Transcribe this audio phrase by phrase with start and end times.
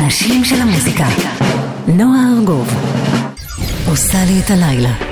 [0.00, 1.06] האנשים של המוזיקה.
[1.88, 2.68] נועה ארגוב
[3.88, 5.09] עושה לי את הלילה.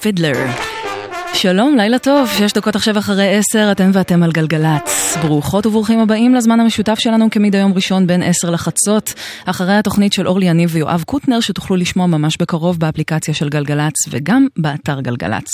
[0.00, 0.32] פידלר.
[1.34, 5.16] שלום, לילה טוב, שש דקות עכשיו אחרי עשר, אתם ואתם על גלגלצ.
[5.22, 10.28] ברוכות וברוכים הבאים לזמן המשותף שלנו כמדי יום ראשון בין עשר לחצות, אחרי התוכנית של
[10.28, 15.50] אורלי יניב ויואב קוטנר, שתוכלו לשמוע ממש בקרוב באפליקציה של גלגלצ וגם באתר גלגלצ.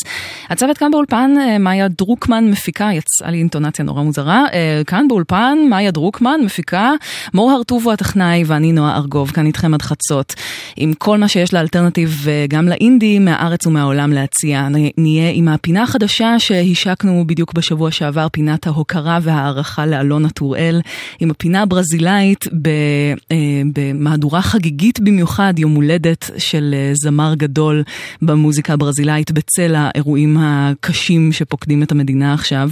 [0.49, 5.59] הצוות כאן באולפן, אה, מאיה דרוקמן מפיקה, יצאה לי אינטונציה נורא מוזרה, אה, כאן באולפן,
[5.71, 6.93] מאיה דרוקמן מפיקה,
[7.35, 10.35] מור הרטובו הטכנאי ואני נועה ארגוב, כאן איתכם עד חצות,
[10.77, 14.69] עם כל מה שיש לאלטרנטיב וגם לאינדי מהארץ ומהעולם להציע.
[14.99, 20.81] נהיה עם הפינה החדשה שהשקנו בדיוק בשבוע שעבר, פינת ההוקרה וההערכה לאלונה טוראל,
[21.21, 23.37] עם הפינה הברזילאית אה,
[23.73, 27.83] במהדורה חגיגית במיוחד, יום הולדת של זמר גדול
[28.23, 32.71] במוזיקה הברזילאית בצל האירועים הקשים שפוקדים את המדינה עכשיו,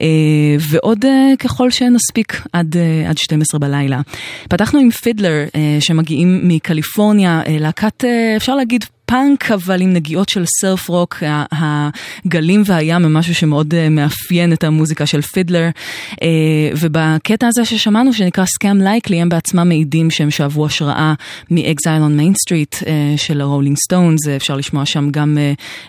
[0.00, 0.06] אה,
[0.70, 4.00] ועוד אה, ככל שנספיק עד, אה, עד 12 בלילה.
[4.48, 5.44] פתחנו עם FIDLAR
[5.80, 8.04] שמגיעים מקליפורניה, להקת,
[8.36, 13.88] אפשר להגיד, פאנק אבל עם נגיעות של סרף רוק, הגלים והים הם משהו שמאוד אה,
[13.88, 15.68] מאפיין את המוזיקה של FIDLAR.
[16.22, 16.28] אה,
[16.80, 21.14] ובקטע הזה ששמענו שנקרא Scam Likely, הם בעצמם מעידים שהם שאבו השראה
[21.50, 25.38] מ-Exile on Main Street אה, של הרולינג סטונס, אפשר לשמוע שם גם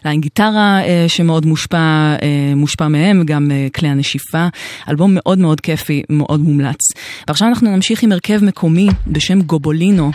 [0.05, 2.15] ליין גיטרה שמאוד מושפע,
[2.55, 4.47] מושפע מהם, גם כלי הנשיפה.
[4.89, 6.79] אלבום מאוד מאוד כיפי, מאוד מומלץ.
[7.27, 10.11] ועכשיו אנחנו נמשיך עם הרכב מקומי בשם גובולינו.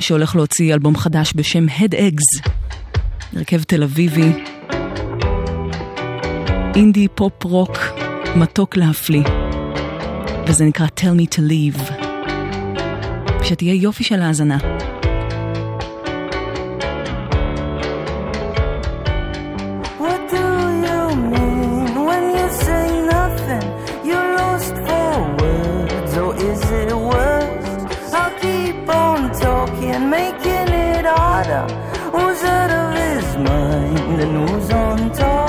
[0.00, 2.50] שהולך להוציא אלבום חדש בשם Head Eggs,
[3.36, 4.32] הרכב תל אביבי,
[6.74, 7.78] אינדי פופ רוק
[8.36, 9.24] מתוק להפליא,
[10.46, 11.92] וזה נקרא Tell Me To Leave.
[13.44, 14.58] שתהיה יופי של האזנה.
[34.24, 35.43] the news on top.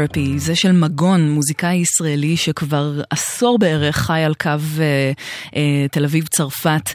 [0.00, 5.12] Therapy, זה של מגון, מוזיקאי ישראלי שכבר עשור בערך חי על קו אה,
[5.56, 6.90] אה, תל אביב-צרפת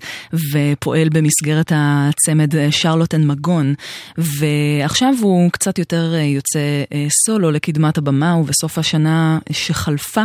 [0.52, 3.74] ופועל במסגרת הצמד אה, שרלוטן מגון.
[4.18, 6.60] ועכשיו הוא קצת יותר אה, יוצא
[6.94, 10.24] אה, סולו לקדמת הבמה, ובסוף השנה שחלפה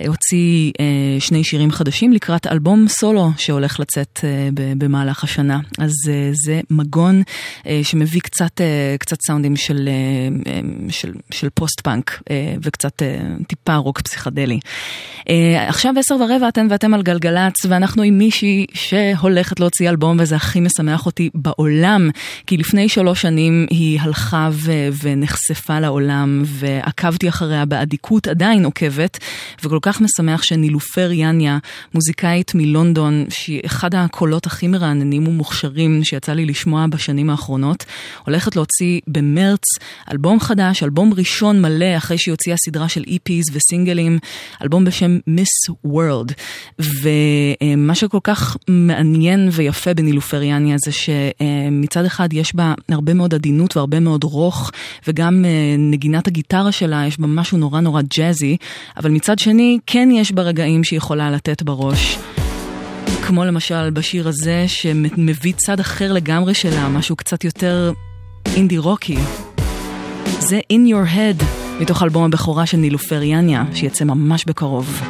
[0.00, 5.60] אה, הוציא אה, שני שירים חדשים לקראת אלבום סולו שהולך לצאת אה, במהלך השנה.
[5.78, 7.22] אז אה, זה מגון
[7.66, 10.60] אה, שמביא קצת, אה, קצת סאונדים של, אה,
[10.90, 12.21] של, של פוסט-פאנק.
[12.30, 14.60] אה, וקצת אה, טיפה רוק פסיכדלי.
[15.28, 20.36] אה, עכשיו עשר ורבע אתם ואתם על גלגלצ, ואנחנו עם מישהי שהולכת להוציא אלבום, וזה
[20.36, 22.10] הכי משמח אותי בעולם,
[22.46, 29.18] כי לפני שלוש שנים היא הלכה ו- ונחשפה לעולם, ועקבתי אחריה באדיקות, עדיין עוקבת,
[29.64, 31.58] וכל כך משמח שנילופר יניה,
[31.94, 37.84] מוזיקאית מלונדון, שהיא אחד הקולות הכי מרעננים ומוכשרים שיצא לי לשמוע בשנים האחרונות,
[38.26, 39.64] הולכת להוציא במרץ
[40.12, 44.18] אלבום חדש, אלבום ראשון מלא אחרי שהיא הוציאה סדרה של EPs וסינגלים,
[44.62, 46.32] אלבום בשם Miss World.
[46.78, 54.00] ומה שכל כך מעניין ויפה בנילופריאניה זה שמצד אחד יש בה הרבה מאוד עדינות והרבה
[54.00, 54.70] מאוד רוך,
[55.08, 58.56] וגם אה, נגינת הגיטרה שלה יש בה משהו נורא נורא ג'אזי,
[58.96, 62.18] אבל מצד שני כן יש בה רגעים שהיא יכולה לתת בראש.
[63.26, 67.92] כמו למשל בשיר הזה שמביא צד אחר לגמרי שלה, משהו קצת יותר
[68.56, 69.16] אינדי רוקי.
[70.40, 71.61] זה In Your Head.
[71.82, 75.02] מתוך אלבום הבכורה של נילופר יניה, שיצא ממש בקרוב.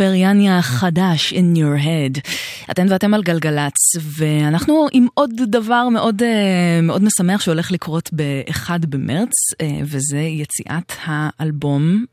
[0.00, 2.30] נילופר יניה חדש in your head.
[2.70, 8.70] אתן ואתם על גלגלצ, ואנחנו עם עוד דבר מאוד, אה, מאוד משמח שהולך לקרות ב-1
[8.88, 12.04] במרץ, אה, וזה יציאת האלבום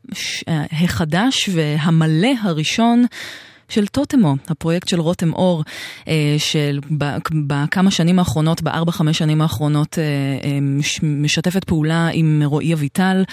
[0.48, 3.06] אה, החדש והמלא הראשון.
[3.68, 5.64] של טוטמו, הפרויקט של רותם אור,
[6.38, 6.80] של
[7.46, 9.98] בכמה שנים האחרונות, בארבע-חמש שנים האחרונות,
[11.02, 13.24] משתפת פעולה עם רועי אביטל,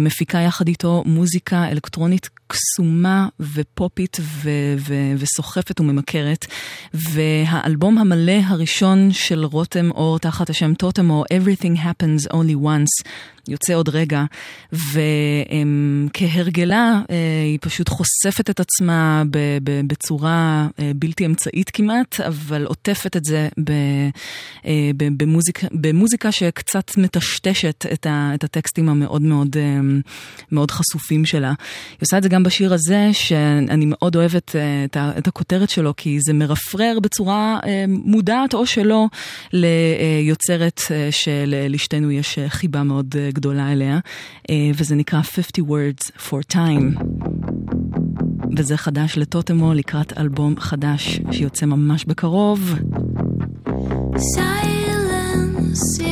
[0.00, 6.46] מפיקה יחד איתו מוזיקה אלקטרונית קסומה ופופית ו- ו- וסוחפת וממכרת.
[6.94, 13.08] והאלבום המלא הראשון של רותם אור תחת השם טוטמו, Everything Happens Only Once,
[13.48, 14.24] יוצא עוד רגע,
[16.12, 19.22] וכהרגלה אה, היא פשוט חושפת את עצמה
[19.86, 28.44] בצורה אה, בלתי אמצעית כמעט, אבל עוטפת את זה אה, במוזיקה, במוזיקה שקצת מטשטשת את
[28.44, 29.56] הטקסטים המאוד מאוד,
[30.52, 31.48] מאוד חשופים שלה.
[31.90, 34.56] היא עושה את זה גם בשיר הזה, שאני מאוד אוהבת
[34.94, 37.58] את הכותרת שלו, כי זה מרפרר בצורה
[37.88, 39.06] מודעת או שלא
[39.52, 40.80] ליוצרת
[41.10, 43.98] שלשתינו יש חיבה מאוד גדולה אליה,
[44.50, 47.02] אה, וזה נקרא 50 words for time.
[48.56, 52.74] וזה חדש לטוטמו לקראת אלבום חדש שיוצא ממש בקרוב.
[54.36, 56.11] Silence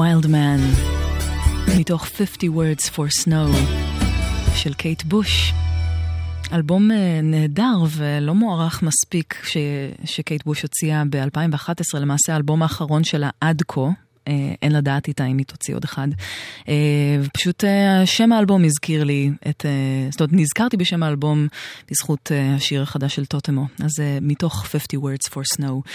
[0.00, 0.60] Man,
[1.78, 3.56] מתוך 50 Words for Snow
[4.54, 5.52] של קייט בוש.
[6.52, 9.56] אלבום אה, נהדר ולא מוערך מספיק ש...
[10.04, 13.80] שקייט בוש הוציאה ב-2011, למעשה האלבום האחרון שלה עד כה,
[14.62, 16.08] אין לדעת איתה אם היא תוציא עוד אחד.
[16.68, 16.74] אה,
[17.34, 19.66] פשוט אה, שם האלבום הזכיר לי את,
[20.10, 21.46] זאת אומרת, נזכרתי בשם האלבום
[21.90, 23.66] בזכות השיר החדש של טוטמו.
[23.84, 23.90] אז
[24.20, 25.90] מתוך 50 Words for Snow.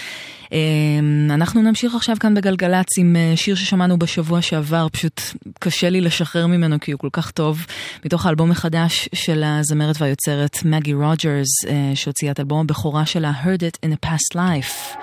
[1.30, 5.20] אנחנו נמשיך עכשיו כאן בגלגלצ עם שיר ששמענו בשבוע שעבר, פשוט
[5.58, 7.66] קשה לי לשחרר ממנו כי הוא כל כך טוב.
[8.04, 11.48] מתוך האלבום החדש של הזמרת והיוצרת מגי רוג'רס,
[11.94, 14.96] שהוציאה את אלבום הבכורה שלה, Heard It in a Past Life.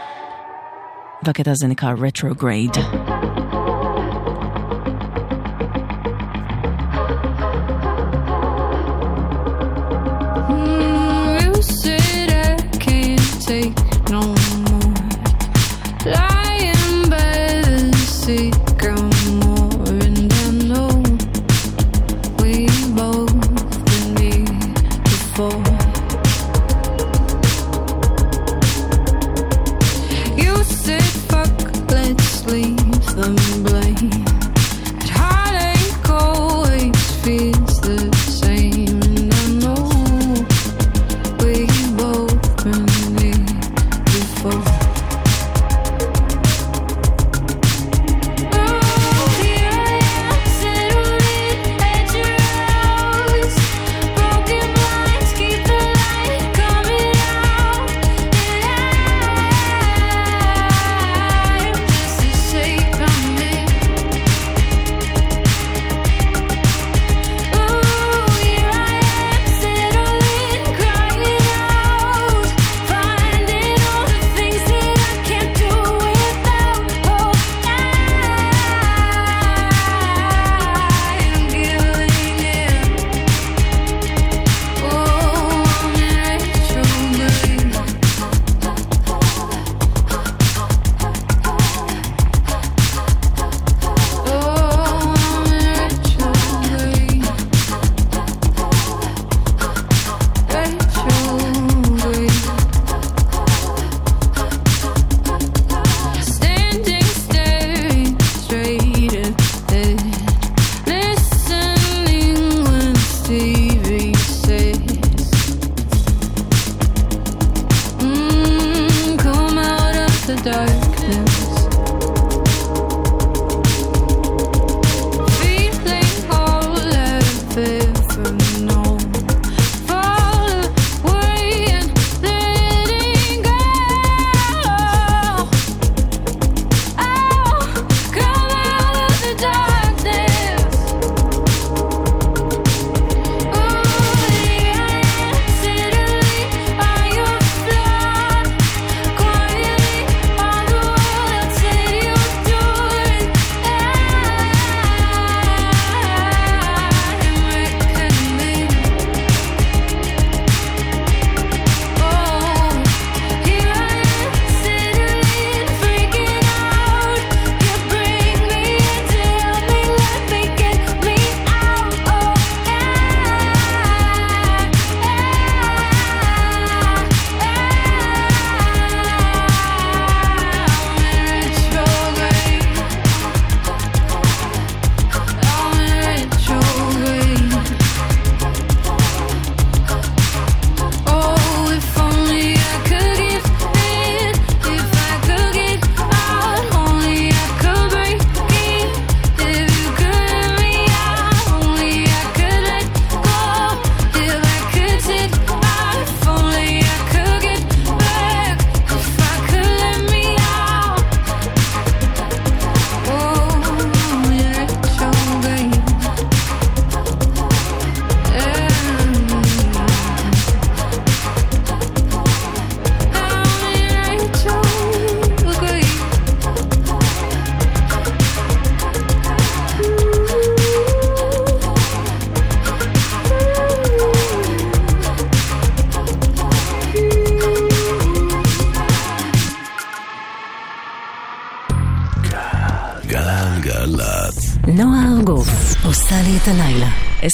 [1.26, 2.80] והקטע הזה נקרא Retrograde.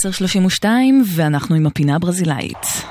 [0.06, 0.66] 10.32
[1.16, 2.89] ואנחנו עם הפינה הברזילאית.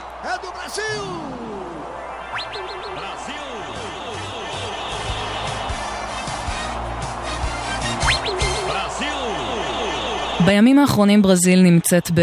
[10.49, 12.21] בימים האחרונים ברזיל נמצאת ב,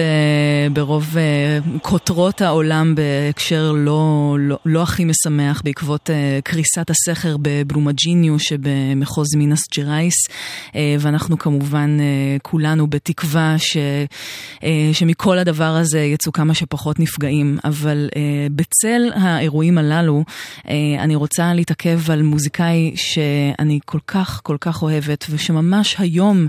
[0.74, 8.40] ברוב אה, כותרות העולם בהקשר לא, לא, לא הכי משמח בעקבות אה, קריסת הסכר בברומאג'יניו
[8.40, 14.64] שבמחוז מינס ג'רייס אה, ואנחנו כמובן uh, כולנו בתקווה ש, אה,
[14.94, 17.58] שמכל הדבר הזה יצאו כמה שפחות נפגעים.
[17.64, 18.18] אבל uh,
[18.52, 20.24] בצל האירועים הללו
[20.58, 26.48] uh, אני רוצה להתעכב על מוזיקאי שאני כל כך כל כך אוהבת ושממש היום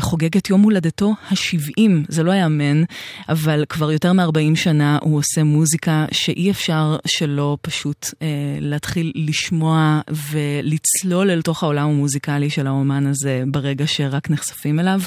[0.00, 2.82] חוגג את יום הולדתו ה-70, זה לא יאמן,
[3.28, 8.28] אבל כבר יותר מ-40 שנה הוא עושה מוזיקה שאי אפשר שלא פשוט אה,
[8.60, 10.00] להתחיל לשמוע
[10.30, 15.00] ולצלול אל תוך העולם המוזיקלי של האומן הזה ברגע שרק נחשפים אליו.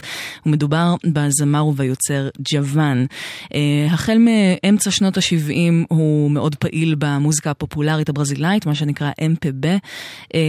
[0.43, 3.06] הוא מדובר בזמר וביוצר ג'וואן.
[3.54, 10.41] אה, החל מאמצע שנות ה-70 הוא מאוד פעיל במוזיקה הפופולרית הברזילאית, מה שנקרא אה,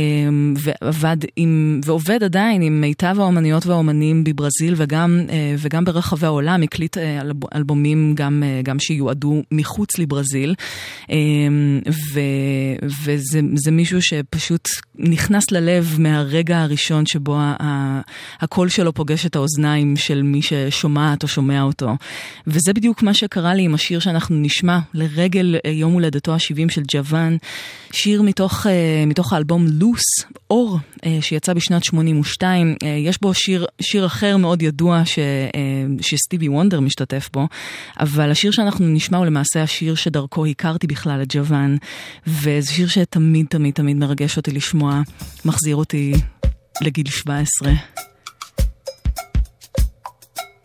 [0.56, 4.01] ועבד עם, ועובד עדיין עם מיטב האומניות והאומנים.
[4.02, 7.20] אומנים בברזיל וגם, אה, וגם ברחבי העולם, הקליט אה,
[7.54, 10.54] אלבומים גם, אה, גם שיועדו מחוץ לברזיל.
[12.14, 12.20] ו,
[13.04, 17.38] וזה מישהו שפשוט נכנס ללב מהרגע הראשון שבו
[18.40, 21.96] הקול שלו פוגש את האוזניים של מי ששומעת או שומע אותו.
[22.46, 27.36] וזה בדיוק מה שקרה לי עם השיר שאנחנו נשמע לרגל יום הולדתו ה-70 של ג'וואן,
[27.92, 28.66] שיר מתוך,
[29.06, 30.02] מתוך האלבום Luz,
[30.50, 30.78] אור,
[31.20, 32.74] שיצא בשנת 82.
[32.98, 35.22] יש בו שיר, שיר אחר מאוד ידוע ש, אה,
[36.00, 37.48] שסטיבי וונדר משתתף בו,
[38.00, 41.76] אבל השיר שאנחנו נשמע הוא למעשה השיר שדרכו הכרתי בכלל את ג'וואן,
[42.26, 45.02] וזה שיר שתמיד תמיד תמיד מרגש אותי לשמוע,
[45.44, 46.12] מחזיר אותי
[46.82, 47.72] לגיל 17.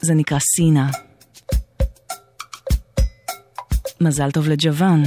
[0.02, 0.90] זה נקרא סינה.
[4.02, 5.04] מזל טוב לג'וואן.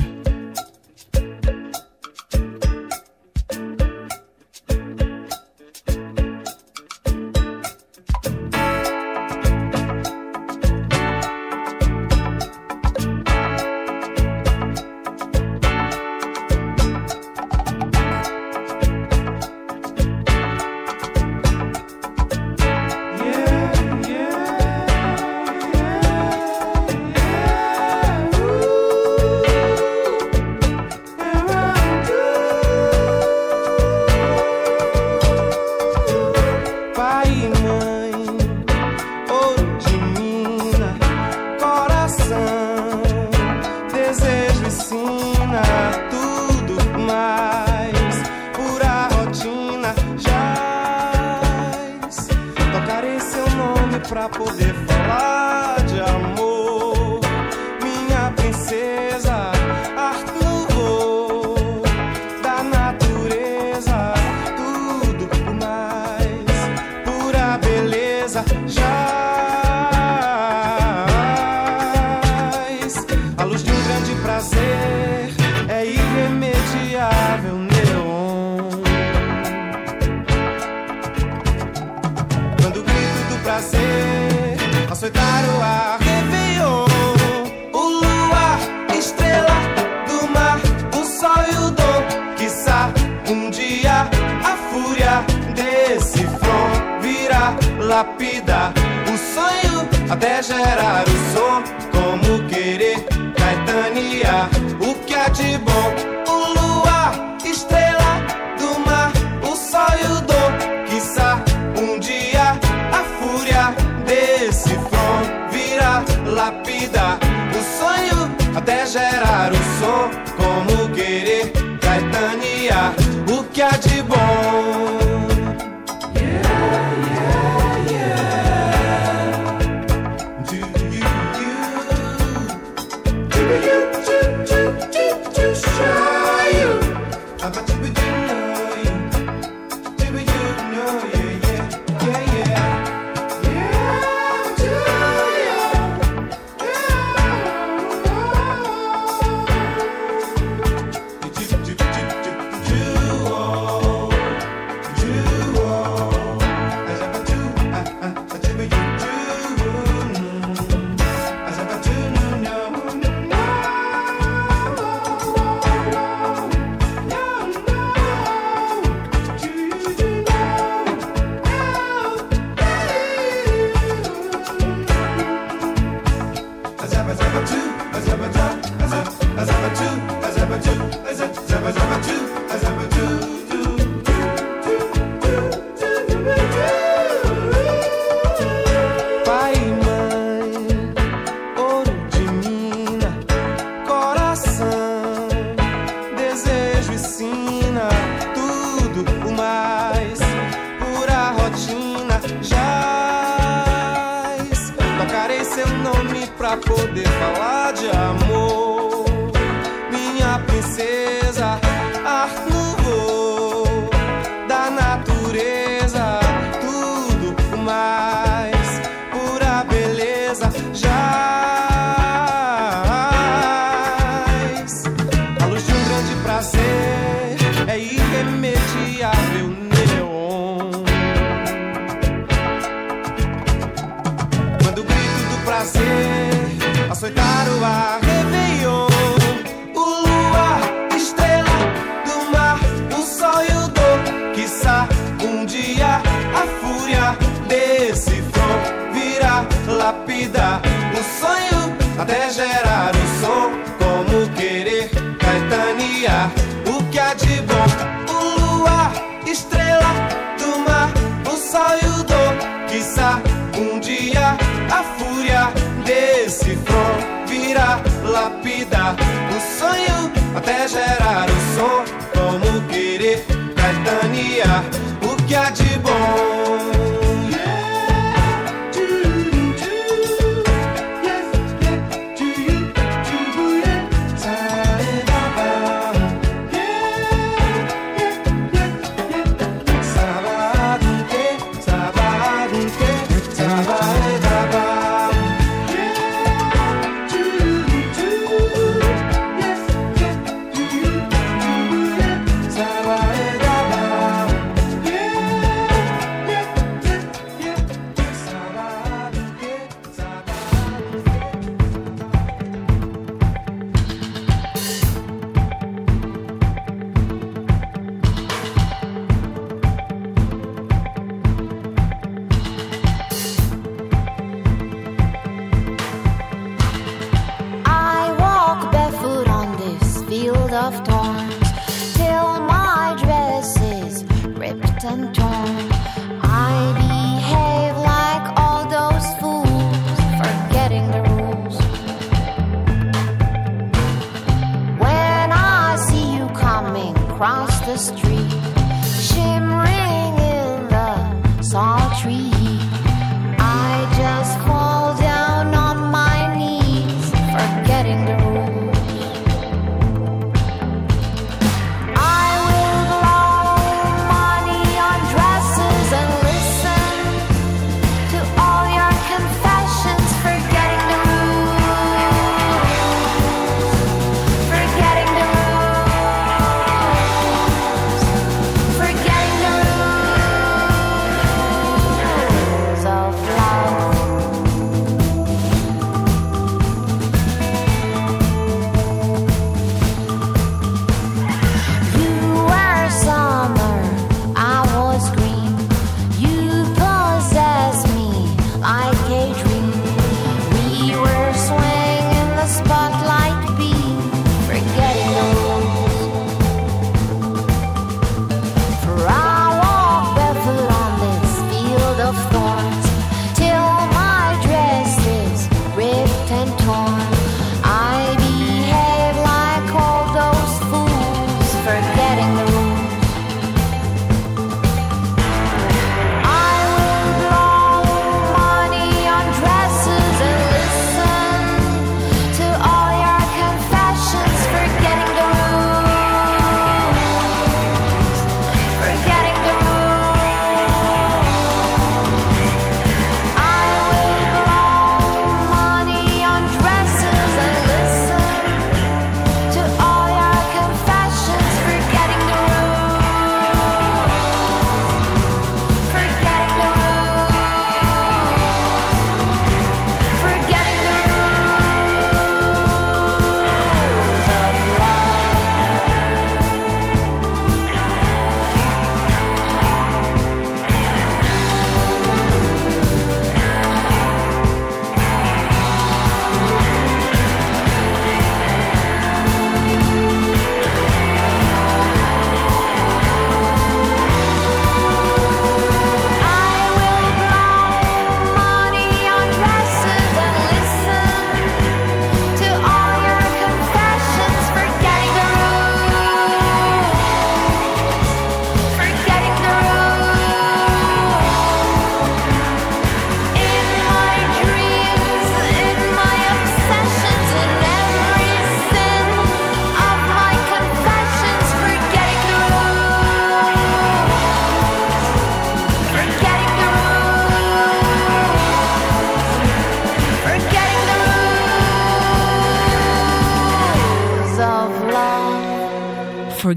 [245.81, 246.03] fúria,
[246.35, 247.19] a fúria
[247.49, 250.61] desse front virá lapidar
[250.93, 253.51] o sonho até gerar o som.
[253.79, 256.31] Como querer caetanear
[256.67, 258.93] o que há de bom, o luar,
[259.27, 259.93] estrela
[260.39, 260.91] do mar,
[261.27, 262.35] o sol e o dor,
[262.69, 263.21] quiçá
[263.57, 264.37] um dia
[264.71, 265.53] a fúria
[265.85, 268.97] desse front virá lapidar.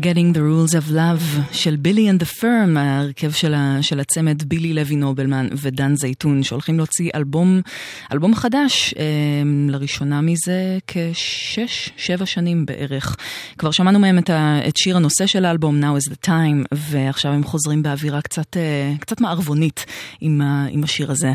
[0.02, 2.76] Forgetting the Rules of Love של בילי and the Firm,
[3.13, 7.61] ההרכב של, ה, של הצמד בילי לוי נובלמן ודן זייתון, שהולכים להוציא אלבום,
[8.11, 9.03] אלבום חדש, אה,
[9.69, 13.15] לראשונה מזה כשש, שבע שנים בערך.
[13.57, 17.31] כבר שמענו מהם את, ה, את שיר הנושא של האלבום, Now is the Time, ועכשיו
[17.31, 19.85] הם חוזרים באווירה קצת, אה, קצת מערבונית
[20.21, 21.31] עם, ה, עם השיר הזה.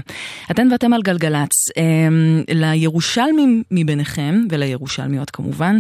[0.51, 1.85] אתן ואתם על גלגלצ, אה,
[2.55, 5.79] לירושלמים מביניכם, ולירושלמיות כמובן,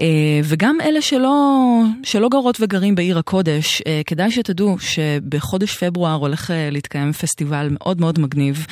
[0.00, 0.06] אה,
[0.44, 1.34] וגם אלה שלא...
[2.02, 4.76] שלא גרות וגרים בעיר הקודש, אה, כדאי שתדעו
[5.40, 8.66] שבחודש פברואר הולך אה, להתקיים פסטיבל מאוד מאוד מגניב.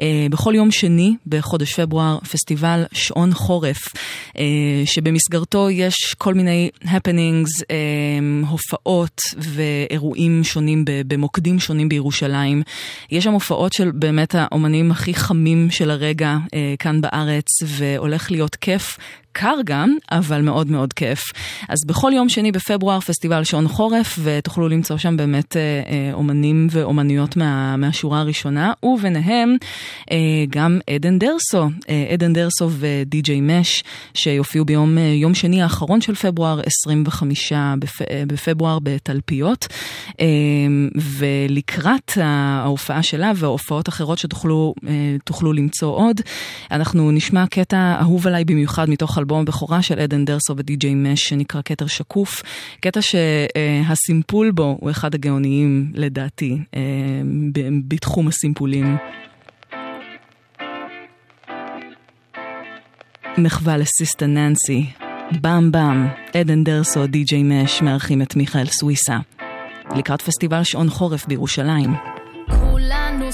[0.00, 3.78] אה, בכל יום שני בחודש פברואר פסטיבל שעון חורף,
[4.84, 7.50] שבמסגרתו יש כל מיני הפנינגס,
[8.48, 12.62] הופעות ואירועים שונים במוקדים שונים בירושלים.
[13.10, 16.36] יש שם הופעות של באמת האומנים הכי חמים של הרגע
[16.78, 18.98] כאן בארץ, והולך להיות כיף.
[19.34, 21.22] קר גם, אבל מאוד מאוד כיף.
[21.68, 26.66] אז בכל יום שני בפברואר פסטיבל שעון חורף, ותוכלו למצוא שם באמת אה, אה, אומנים
[26.70, 29.56] ואומניות מה, מהשורה הראשונה, וביניהם
[30.10, 30.16] אה,
[30.50, 31.68] גם עדן דרסו,
[32.12, 39.66] עדן דרסו ודי.ג'יי מש, שיופיעו ביום יום שני האחרון של פברואר, 25 בפ, בפברואר בתלפיות.
[40.96, 46.20] ולקראת ההופעה שלה וההופעות אחרות שתוכלו למצוא עוד,
[46.70, 51.60] אנחנו נשמע קטע אהוב עליי במיוחד מתוך אלבום הבכורה של עדן דרסו ודי.ג'יי מש שנקרא
[51.64, 52.42] כתר שקוף,
[52.80, 56.80] קטע שהסימפול בו הוא אחד הגאוניים לדעתי אה,
[57.88, 58.96] בתחום הסימפולים.
[63.38, 64.86] מחווה לסיסטה ננסי,
[65.40, 69.18] באם באם, עדן דרסו, די.ג'יי מש מארחים את מיכאל סוויסה.
[69.96, 72.23] לקראת פסטיבל שעון חורף בירושלים.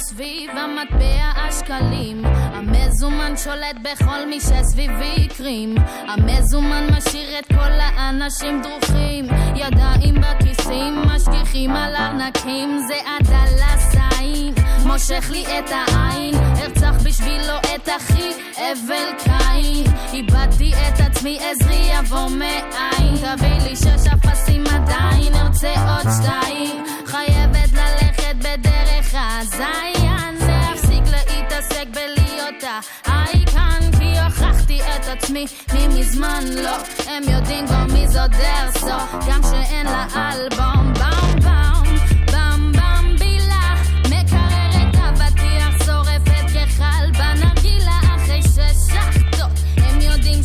[0.00, 2.24] סביב המטבע השקלים.
[2.24, 5.74] המזומן שולט בכל מי שסביבי קרים
[6.08, 9.24] המזומן משאיר את כל האנשים דרוכים.
[9.56, 14.54] ידיים בכיסים משגיחים על ארנקים זה הדלסיים
[14.86, 16.34] מושך לי את העין.
[16.34, 19.84] ארצח בשבילו את אחי אבל קין.
[20.12, 23.16] איבדתי את עצמי עזרי יבוא מאין.
[23.16, 26.84] תביא לי שש אפסים עדיין ארצה עוד שתיים.
[27.06, 28.09] חייבת ללכת
[28.40, 32.64] בדרך הזין להפסיק להתעסק בלהיות
[33.04, 36.76] האייקן כי הוכחתי את עצמי ממזמן לא
[37.06, 41.80] הם יודעים כבר מי זו דרסו גם שאין לה אלבום באום באום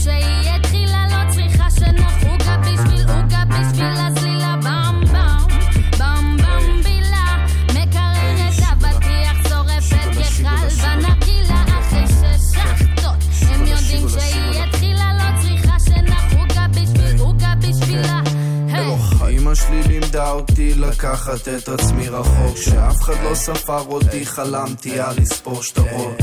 [0.05, 0.34] שהיא
[20.15, 20.54] שלי לימדה אותי
[20.89, 26.15] לקחת את עצמי רחוק שאף אחד לא ספר אותי, חלמתי על לספור שטרות.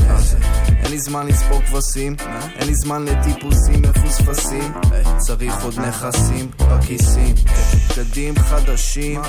[0.69, 2.15] אין לי זמן לספור כבשים,
[2.55, 4.73] אין לי זמן לטיפוסים מפוספסים.
[5.17, 7.35] צריך עוד נכסים בכיסים
[7.97, 9.21] בגדים חדשים,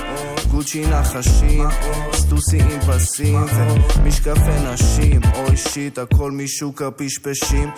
[0.50, 1.68] גוצ'י נחשים
[2.14, 3.44] סטוסי עם פסים
[3.96, 5.20] ומשקפי נשים.
[5.34, 7.70] אוי שיט, הכל משוק הפשפשים.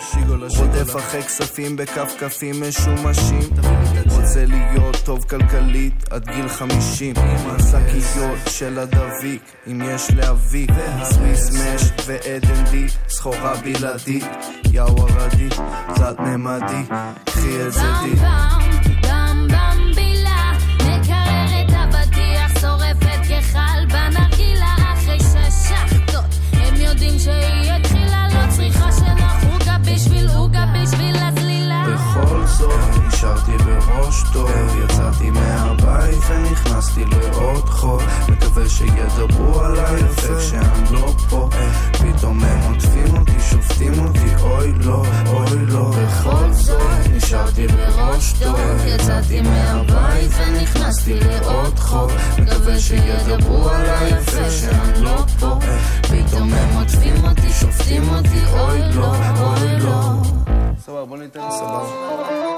[0.57, 3.49] רודף אחרי כספים בכפכפים משומשים.
[4.09, 7.15] רוצה להיות טוב כלכלית עד גיל חמישים
[7.59, 10.67] שקיות של הדביק, אם יש להביא
[11.03, 14.25] סוויס מש ועדן די, סחורה בלעדית
[14.71, 15.49] יאו ערדי,
[15.95, 16.95] תלת ממדי,
[17.25, 18.21] קחי את זה די.
[26.87, 31.36] יודעים שהיא התחילה, לא צריכה שנח עוגה בשביל עוגה בשביל הזלילה
[31.97, 34.51] בכל זאת נשארתי בראש טוב
[34.83, 38.01] יצאתי מהבית ונכנסתי לעוד חור.
[38.29, 41.49] מקווה שידברו עליי יפה כשאני לא פה.
[41.91, 45.91] פתאום הם עוטפים אותי, שופטים אותי אוי לא, אוי לא.
[45.91, 46.81] בכל זאת
[47.13, 52.11] נשארתי בראש טוב יצאתי מהבית ונכנסתי לעוד חור.
[52.39, 55.59] מקווה שידברו עליי יפה כשאני לא פה.
[56.01, 60.21] פתאום הם עוטפים אותי, שופטים אותי אוי לא, אוי לא
[60.87, 61.33] Sabão, boa noite.
[61.33, 62.56] Sabão.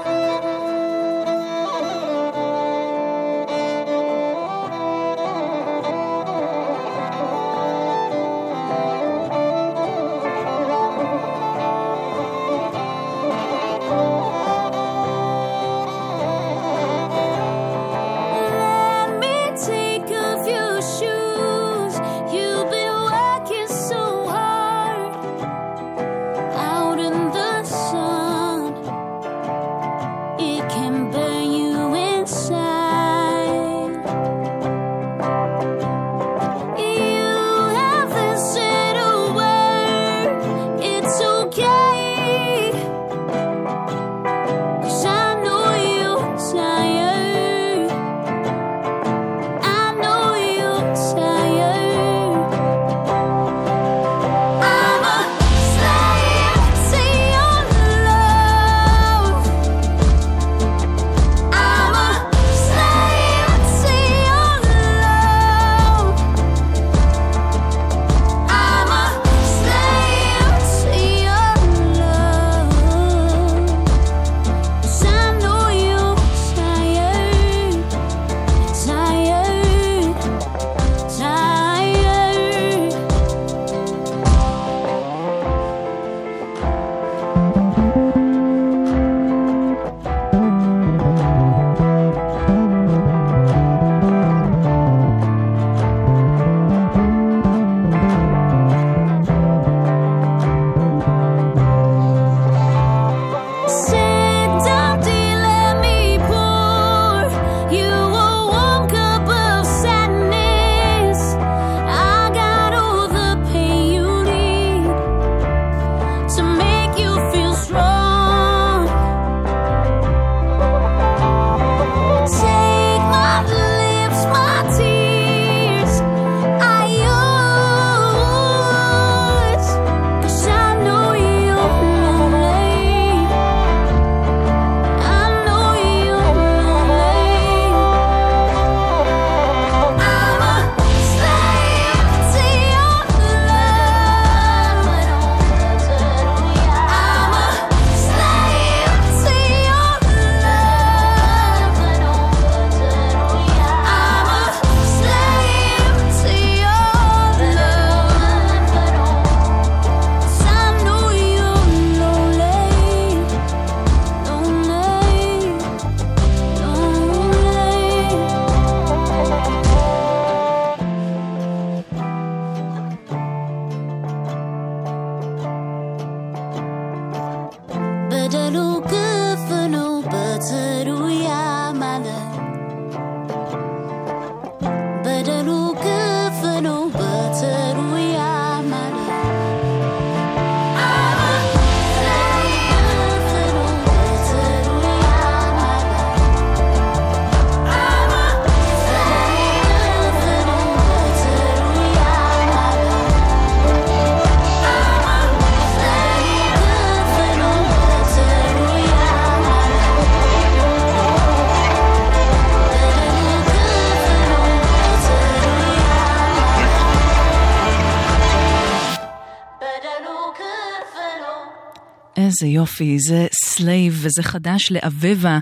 [222.42, 225.38] איזה יופי, זה סלייב וזה חדש לאבבה,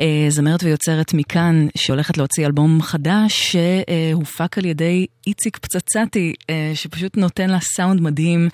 [0.00, 7.16] אה, זמרת ויוצרת מכאן, שהולכת להוציא אלבום חדש שהופק על ידי איציק פצצתי, אה, שפשוט
[7.16, 8.48] נותן לה סאונד מדהים.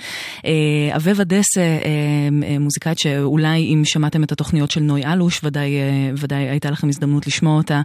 [0.44, 6.10] אה, אבבה דסה, אה, מוזיקאית שאולי אם שמעתם את התוכניות של נוי אלוש, ודאי, אה,
[6.16, 7.82] ודאי הייתה לכם הזדמנות לשמוע אותה.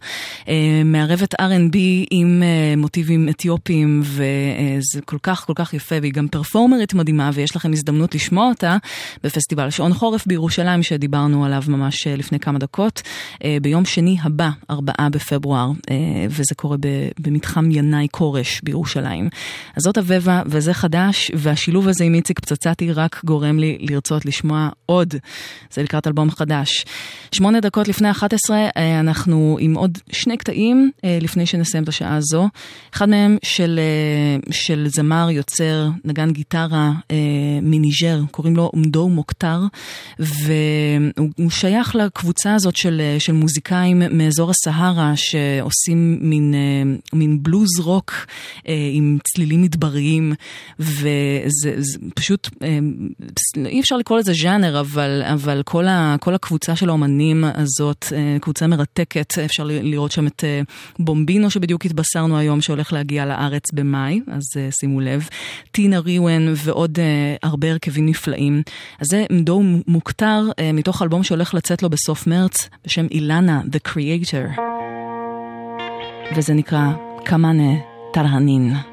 [0.47, 1.77] אה, מערבת R&B
[2.11, 7.55] עם אה, מוטיבים אתיופיים, וזה כל כך כל כך יפה, והיא גם פרפורמרית מדהימה, ויש
[7.55, 8.77] לכם הזדמנות לשמוע אותה
[9.23, 13.01] בפסטיבל שעון חורף בירושלים, שדיברנו עליו ממש אה, לפני כמה דקות,
[13.43, 15.95] אה, ביום שני הבא, 4 בפברואר, אה,
[16.29, 16.77] וזה קורה
[17.19, 19.29] במתחם ינאי כורש בירושלים.
[19.75, 24.69] אז זאת אבבה, וזה חדש, והשילוב הזה עם איציק פצצתי רק גורם לי לרצות לשמוע
[24.85, 25.13] עוד.
[25.73, 26.85] זה לקראת אלבום חדש.
[27.31, 28.57] שמונה דקות לפני 11,
[28.99, 32.49] אנחנו עם עוד שני קטעים לפני שנסיים את השעה הזו.
[32.93, 33.79] אחד מהם של,
[34.51, 36.91] של זמר, יוצר, נגן גיטרה
[37.61, 39.59] מניג'ר, קוראים לו עומדו מוקטר,
[40.19, 46.53] והוא שייך לקבוצה הזאת של, של מוזיקאים מאזור הסהרה שעושים מין,
[47.13, 48.13] מין בלוז רוק
[48.93, 50.33] עם צלילים מדבריים,
[50.79, 51.73] וזה
[52.15, 52.49] פשוט,
[53.65, 58.05] אי אפשר לקרוא לזה ז'אנר, אבל, אבל כל, ה, כל הקבוצה של האומנים הזאת,
[58.41, 60.43] קבוצה מרתקת, אפשר לראות שם את
[60.99, 64.43] בומבינו שבדיוק התבשרנו היום שהולך להגיע לארץ במאי, אז
[64.79, 65.27] שימו לב,
[65.71, 66.99] טינה ריוון ועוד
[67.43, 68.61] הרבה הרכבים נפלאים.
[68.99, 70.41] אז זה מדו מוכתר
[70.73, 74.59] מתוך אלבום שהולך לצאת לו בסוף מרץ, בשם אילנה, The Creator.
[76.35, 76.87] וזה נקרא
[77.25, 78.92] קמאנה תרהנין.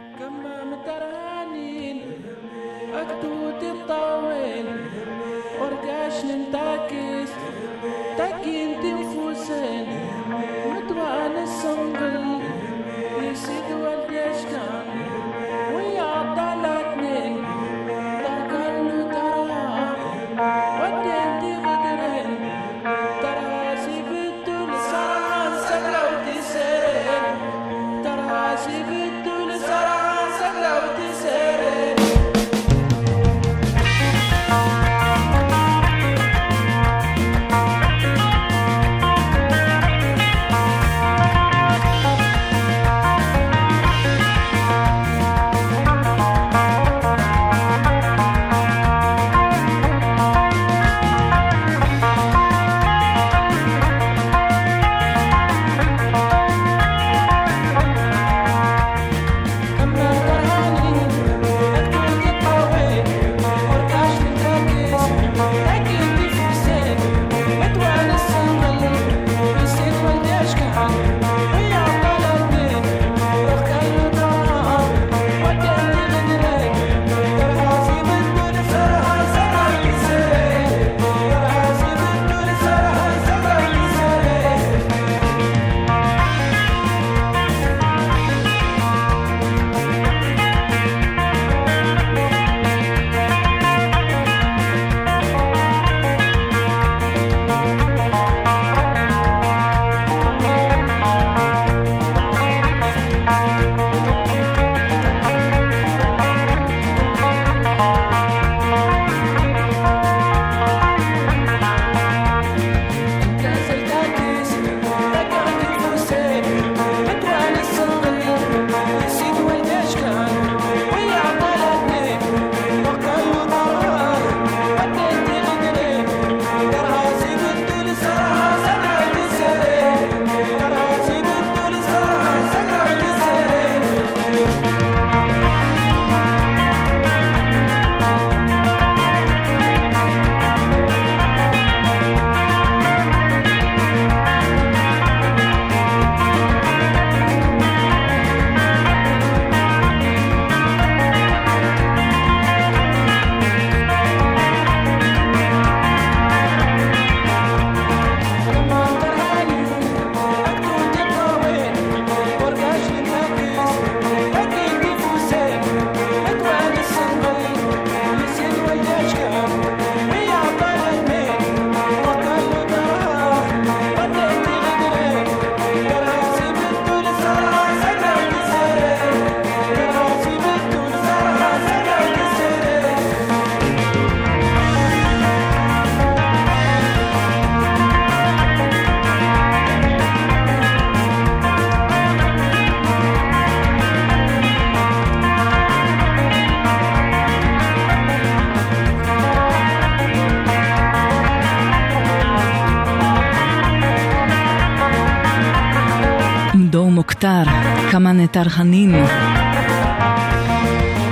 [208.21, 208.95] כמה נתר הנין.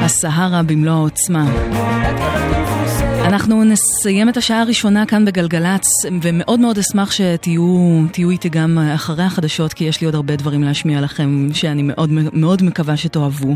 [0.05, 1.45] הסהרה במלוא העוצמה.
[3.29, 5.87] אנחנו נסיים את השעה הראשונה כאן בגלגלצ,
[6.23, 11.01] ומאוד מאוד אשמח שתהיו איתי גם אחרי החדשות, כי יש לי עוד הרבה דברים להשמיע
[11.01, 13.55] לכם, שאני מאוד מאוד מקווה שתאהבו.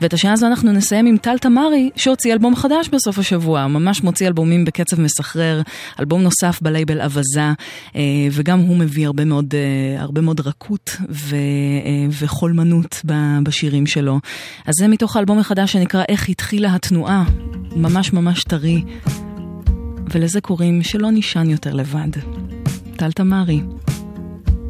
[0.00, 4.26] ואת השעה הזו אנחנו נסיים עם טל תמרי, שהוציא אלבום חדש בסוף השבוע, ממש מוציא
[4.26, 5.62] אלבומים בקצב מסחרר,
[6.00, 7.52] אלבום נוסף בלייבל אווזה,
[7.96, 8.00] אה,
[8.32, 13.00] וגם הוא מביא הרבה מאוד, אה, הרבה מאוד רכות ו, אה, וחולמנות
[13.42, 14.20] בשירים שלו.
[14.66, 17.24] אז זה מתוך האלבום החדש שנקרא איך התחילה התנועה,
[17.76, 18.82] ממש ממש טרי.
[20.10, 22.10] ולזה קוראים שלא נישן יותר לבד.
[22.96, 23.60] טל תמרי,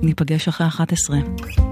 [0.02, 1.71] ניפגש אחרי 11.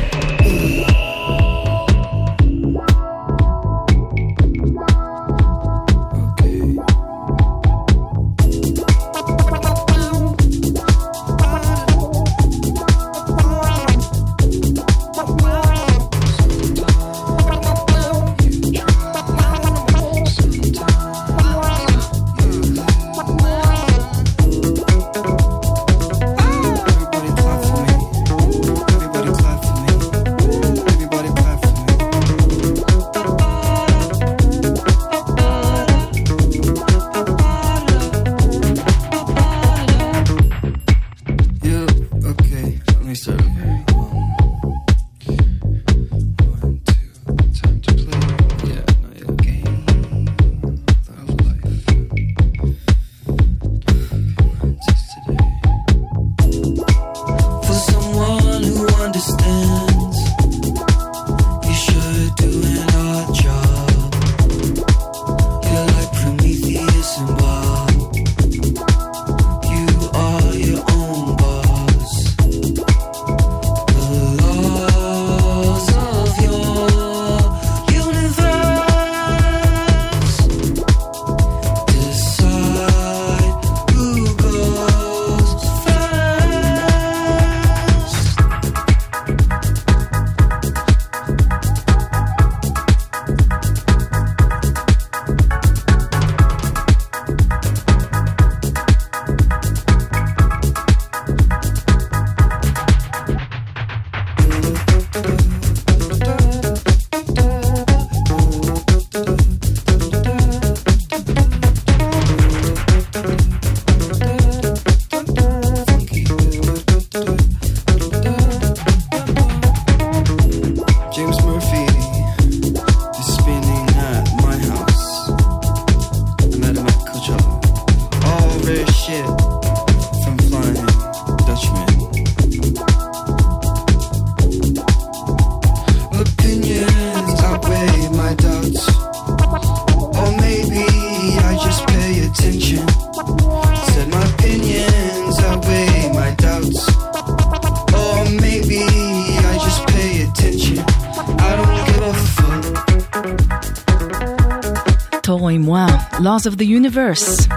[156.41, 157.53] Laws of the Universe.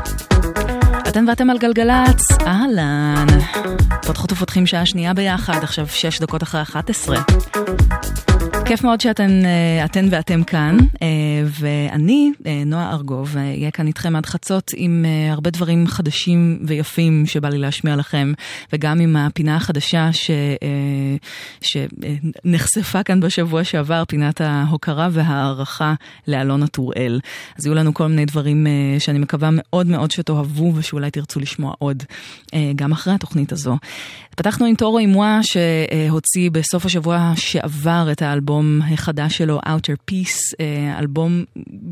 [1.09, 3.27] אתם ואתם על גלגלצ, אהלן.
[4.07, 7.17] פותחות ופותחים שעה שנייה ביחד, עכשיו שש דקות אחרי 11.
[8.65, 11.09] כיף מאוד שאתן אה, אתן ואתם כאן, אה,
[11.61, 17.49] ואני, אה, נועה ארגוב, אהיה כאן איתכם עד חצות עם הרבה דברים חדשים ויפים שבא
[17.49, 18.33] לי להשמיע לכם,
[18.73, 20.13] וגם עם הפינה החדשה
[21.65, 25.95] שנחשפה כאן בשבוע שעבר, פינת ההוקרה וההערכה
[26.29, 27.21] לאלונה טוראל.
[27.59, 28.67] אז יהיו לנו כל מיני דברים
[28.99, 32.03] שאני מקווה מאוד מאוד שתאהבו ושאולי תרצו לשמוע עוד,
[32.77, 33.77] גם אחרי התוכנית הזו.
[34.37, 40.55] פתחנו עם Toro y Moi שהוציא בסוף השבוע שעבר את האלבום החדש שלו, Outer Peace,
[40.61, 41.45] אה, אלבום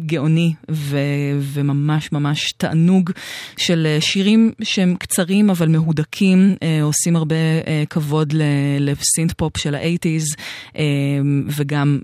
[0.07, 0.99] גאוני ו-
[1.39, 3.11] וממש ממש תענוג
[3.57, 8.35] של שירים שהם קצרים אבל מהודקים, אה, עושים הרבה אה, כבוד
[8.81, 10.25] לסינט פופ של האייטיז
[11.47, 11.99] וגם,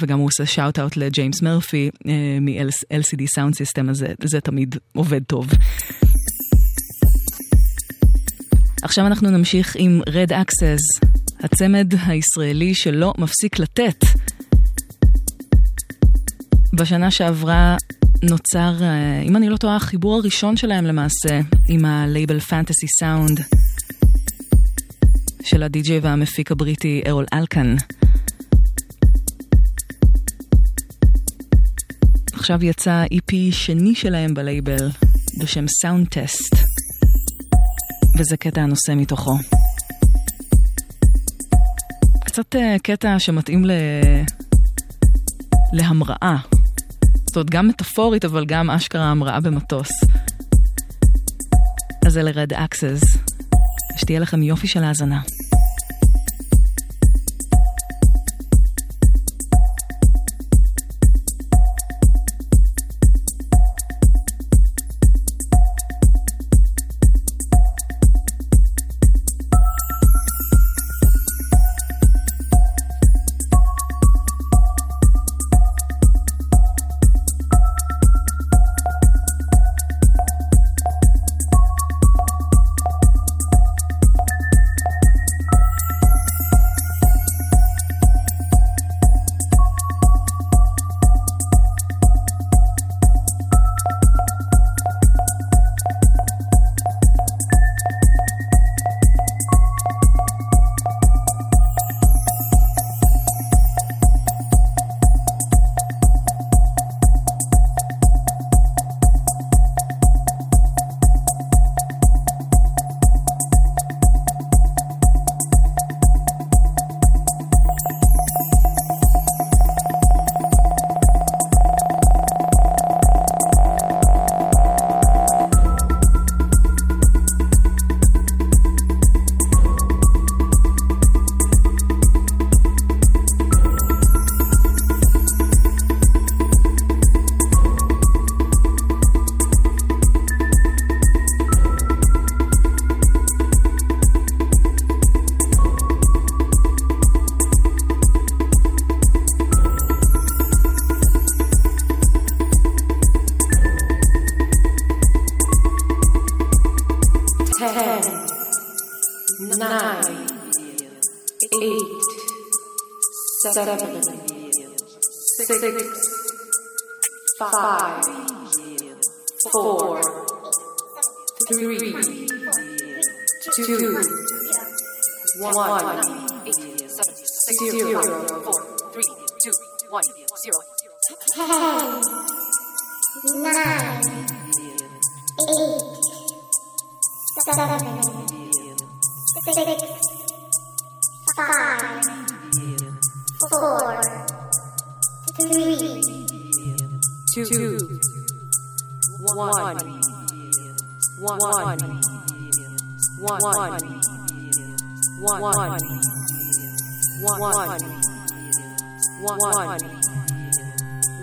[0.00, 1.90] וגם הוא עושה shout out לג'יימס מרפי
[2.40, 5.50] מ-LCD Sound System, אז זה, תמיד עובד טוב.
[8.82, 11.08] עכשיו אנחנו נמשיך עם Red Axes,
[11.40, 14.04] הצמד הישראלי שלא מפסיק לתת.
[16.72, 17.76] בשנה שעברה
[18.22, 23.40] נוצר, אה, אם אני לא טועה, החיבור הראשון שלהם למעשה עם הלייבל Phantasy Sound
[25.44, 27.76] של הדי-ג'יי והמפיק הבריטי ארול אלקן.
[32.32, 34.90] עכשיו יצא EP שני שלהם בלייבל
[35.40, 36.54] בשם סאונד טסט.
[38.18, 39.36] וזה קטע הנושא מתוכו.
[42.24, 43.70] קצת uh, קטע שמתאים ל...
[45.72, 46.36] להמראה.
[47.26, 49.90] זאת אומרת, גם מטאפורית, אבל גם אשכרה המראה במטוס.
[52.06, 53.02] אז אלה רד אקסס.
[53.96, 55.20] שתהיה לכם יופי של האזנה.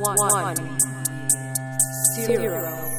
[0.02, 0.56] one,
[2.16, 2.91] zero.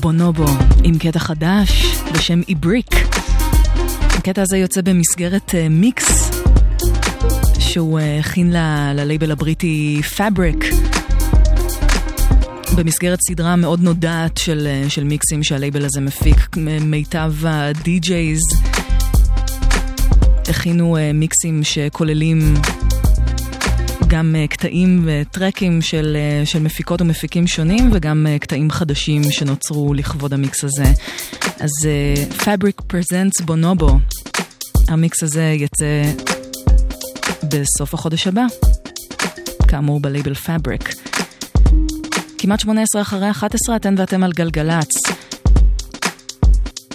[0.00, 0.46] בונובו
[0.84, 2.94] עם קטע חדש בשם Ibrik.
[4.18, 6.30] הקטע הזה יוצא במסגרת אה, מיקס
[7.58, 8.52] שהוא אה, הכין
[8.94, 10.64] ללייבל הבריטי Fabric.
[12.76, 18.40] במסגרת סדרה מאוד נודעת של, אה, של מיקסים שהלייבל הזה מפיק, מיטב הדי-ג'ייז
[20.48, 22.54] הכינו מיקסים שכוללים
[24.10, 29.94] גם אה, קטעים וטרקים של, uh, של מפיקות ומפיקים שונים וגם uh, קטעים חדשים שנוצרו
[29.94, 30.84] לכבוד המיקס הזה.
[31.60, 31.70] אז
[32.40, 33.92] Fabric Presents Bonobo,
[34.88, 36.02] המיקס הזה יצא
[37.48, 38.44] בסוף החודש הבא,
[39.68, 40.94] כאמור בלייבל Fabric.
[42.38, 44.92] כמעט 18 אחרי 11 אתן ואתם על גלגלצ.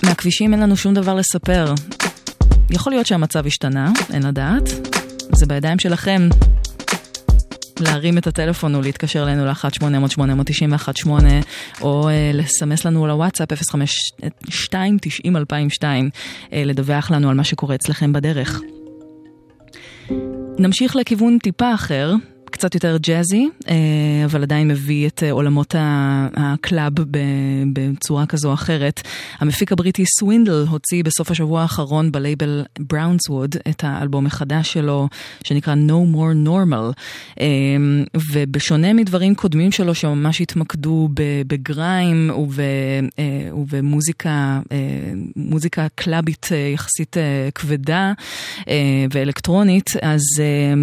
[0.04, 1.74] מהכבישים אין לנו שום דבר לספר.
[2.70, 4.70] יכול להיות שהמצב השתנה, אין לדעת.
[5.32, 6.30] זה בידיים שלכם.
[7.80, 11.10] להרים את הטלפון ולהתקשר אלינו ל-1-800-891-8
[11.82, 14.74] או אה, לסמס לנו לוואטסאפ 052-90-2002
[15.82, 18.62] אה, לדווח לנו על מה שקורה אצלכם בדרך.
[20.60, 22.14] נמשיך לכיוון טיפה אחר,
[22.56, 23.76] קצת יותר ג'אזי, אה,
[24.26, 25.76] אבל עדיין מביא את אה, עולמות
[26.38, 26.94] הקלאב
[27.73, 29.02] בצורה כזו או אחרת.
[29.40, 35.07] המפיק הבריטי Swindle הוציא בסוף השבוע האחרון בלייבל Brownswood את האלבום החדש שלו,
[35.44, 36.94] שנקרא No More Normal.
[37.40, 37.45] אה,
[38.32, 41.10] ובשונה מדברים קודמים שלו שממש התמקדו
[41.48, 42.32] בגריים
[43.53, 44.60] ובמוזיקה
[45.36, 47.18] מוזיקה קלאבית יחסית
[47.56, 48.14] כבדה
[49.11, 50.22] ואלקטרונית, אז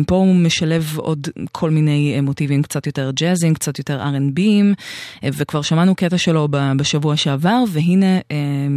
[0.06, 1.28] פה הוא משלב עוד
[1.62, 4.74] כל מיני אה, מוטיבים קצת יותר ג'אזים, קצת יותר R&B'ים,
[5.24, 8.36] אה, וכבר שמענו קטע שלו בשבוע שעבר, והנה אה,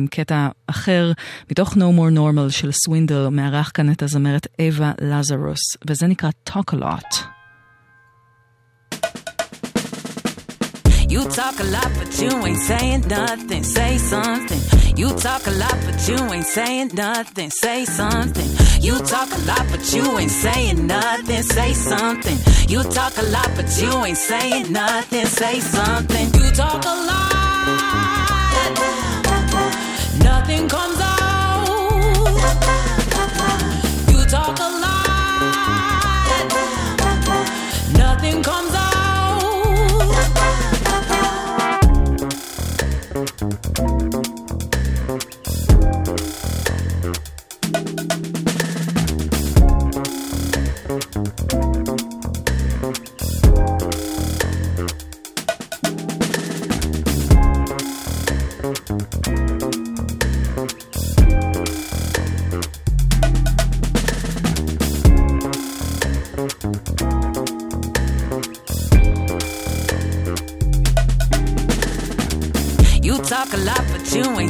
[0.09, 1.11] קטע אחר
[1.51, 6.73] מתוך No More Normal של סווינדל, מארח כאן את הזמרת אווה לזרוס, וזה נקרא Talk
[6.73, 7.35] a Lot.
[11.09, 13.63] You talk a lot, but you ain't saying nothing.
[13.77, 14.61] Say something.
[14.99, 17.49] You talk a lot, but you ain't saying nothing.
[17.63, 18.64] Say something.
[18.85, 21.41] You talk a lot, but you ain't saying nothing.
[21.41, 22.37] Say something.
[22.69, 25.25] You talk a lot, but you ain't saying nothing.
[25.25, 26.27] Say something.
[26.35, 28.75] You talk a lot.
[30.19, 31.65] Nothing comes out.
[34.07, 36.45] You talk a lot.
[37.97, 38.85] Nothing comes out.
[43.15, 44.34] but you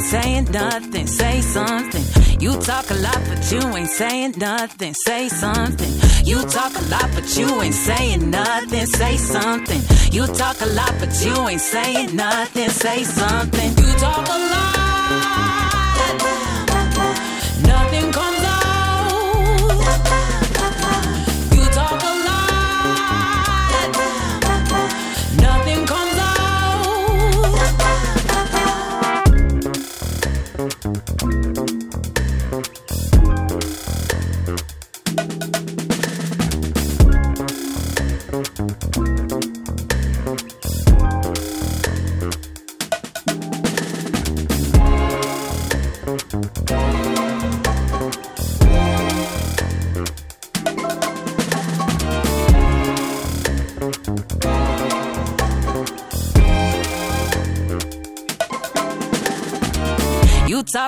[0.05, 1.07] saying nothing.
[1.07, 2.03] Say something.
[2.39, 4.93] You talk a lot, but you ain't saying nothing.
[4.93, 6.04] Say something.
[6.25, 8.87] You talk a lot, but you ain't saying nothing.
[8.87, 9.81] Say something.
[10.11, 12.69] You talk a lot, but you ain't saying nothing.
[12.69, 13.69] Say something.
[13.77, 15.54] You talk a lot.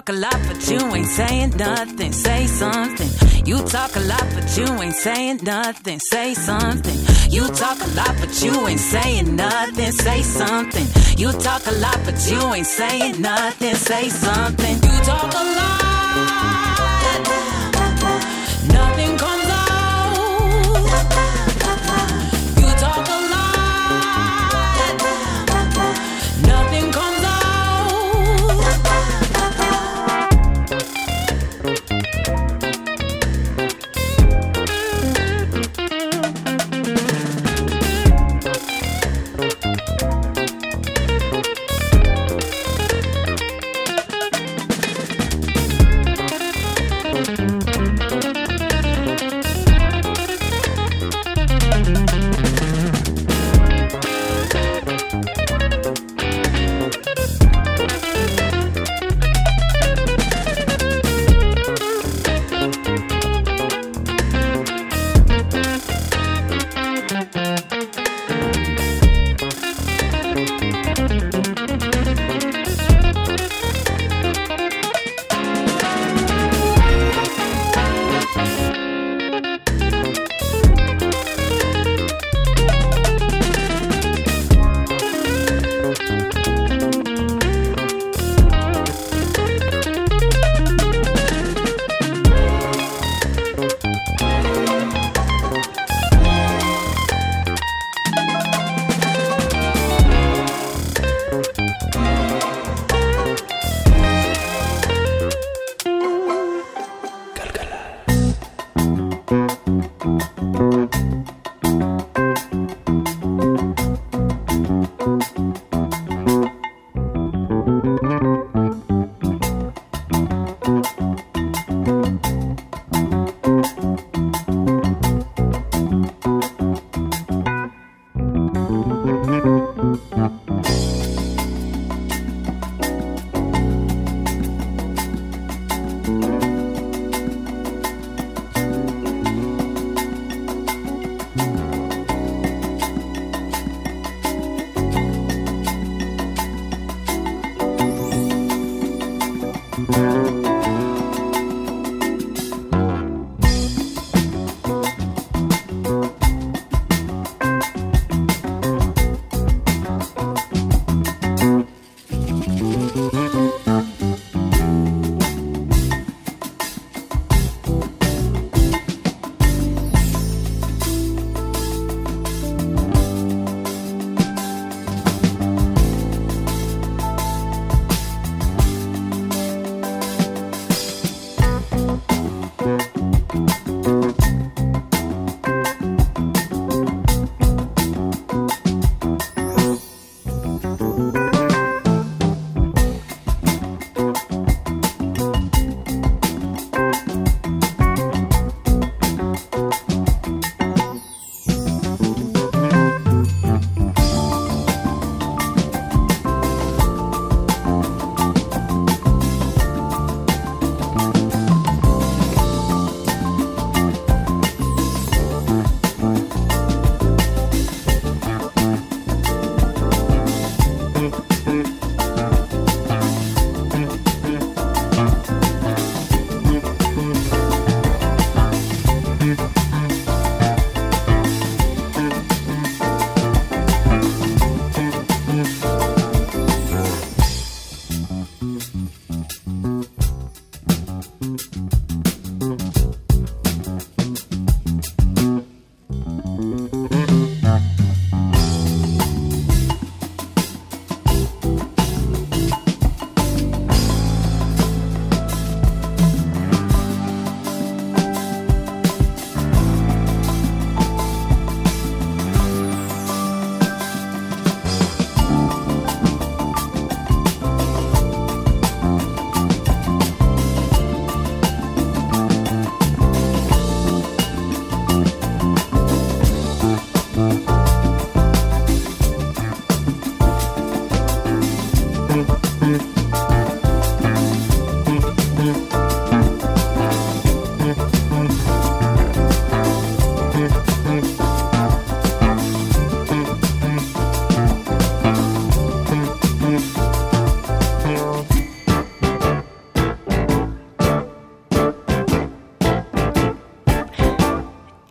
[0.07, 2.13] Talk a lot, but you ain't saying nothing.
[2.13, 3.09] Say something.
[3.45, 5.99] You talk a lot, but you ain't saying nothing.
[5.99, 6.97] Say something.
[7.29, 9.91] You talk a lot, but you ain't saying nothing.
[9.91, 10.87] Say something.
[11.17, 13.75] You talk a lot, but you ain't saying nothing.
[13.75, 14.75] Say something.
[14.75, 15.66] You talk a lot.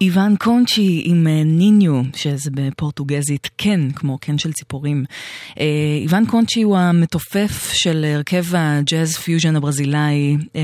[0.07, 5.05] איוון קונצ'י עם אה, Ninho, שזה בפורטוגזית קן, כמו קן של ציפורים.
[5.61, 5.65] אה,
[6.03, 10.61] איוון קונצ'י הוא המתופף של הרכב הג'אז פיוז'ן הברזילאי אה,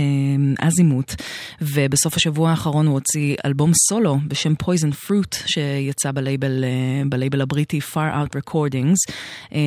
[0.59, 1.14] אזימוט,
[1.60, 6.64] ובסוף השבוע האחרון הוא הוציא אלבום סולו בשם Poison Fruit, שיצא בלייבל,
[7.09, 9.14] בלייבל הבריטי Far Out Recordings,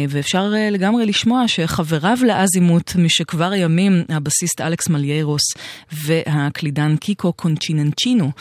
[0.10, 5.44] ואפשר לגמרי לשמוע שחבריו לאזימוט משכבר הימים, הבסיסט אלכס מליירוס
[5.92, 8.32] והקלידן קיקו קונצ'יננצ'ינו,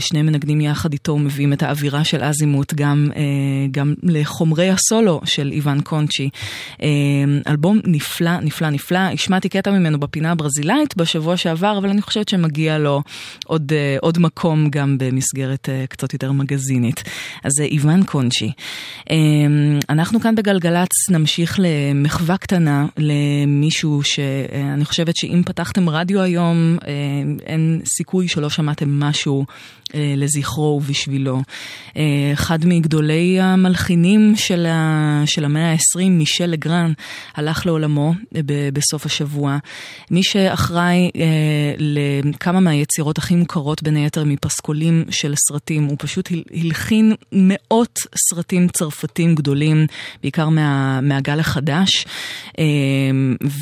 [0.00, 3.22] שני מנגנים יחד איתו מביאים את האווירה של אזימוט גם, אה,
[3.70, 6.11] גם לחומרי הסולו של איוון קונצ'י.
[6.82, 6.88] אה,
[7.48, 8.98] אלבום נפלא, נפלא, נפלא.
[8.98, 13.02] השמעתי קטע ממנו בפינה הברזילאית בשבוע שעבר, אבל אני חושבת שמגיע לו
[13.46, 17.02] עוד, אה, עוד מקום גם במסגרת קצת יותר מגזינית.
[17.44, 18.52] אז זה איוון קונצ'י.
[19.88, 26.78] אנחנו כאן בגלגלצ נמשיך למחווה קטנה למישהו שאני חושבת שאם פתחתם רדיו היום,
[27.46, 29.46] אין סיכוי שלא שמעתם משהו
[29.94, 31.42] לזכרו ובשבילו.
[31.96, 36.92] אה, אחד מגדולי המלחינים של, ה, של המאה ה-20, מישל לגרן,
[37.34, 38.40] הלך לעולמו אה,
[38.72, 39.58] בסוף השבוע.
[40.10, 47.12] מי שאחראי אה, לכמה מהיצירות הכי מוכרות, בין היתר מפסקולים של סרטים, הוא פשוט הלחין
[47.32, 47.98] מאות
[48.30, 49.86] סרטים צרפתים גדולים,
[50.22, 52.06] בעיקר מה, מהגל החדש,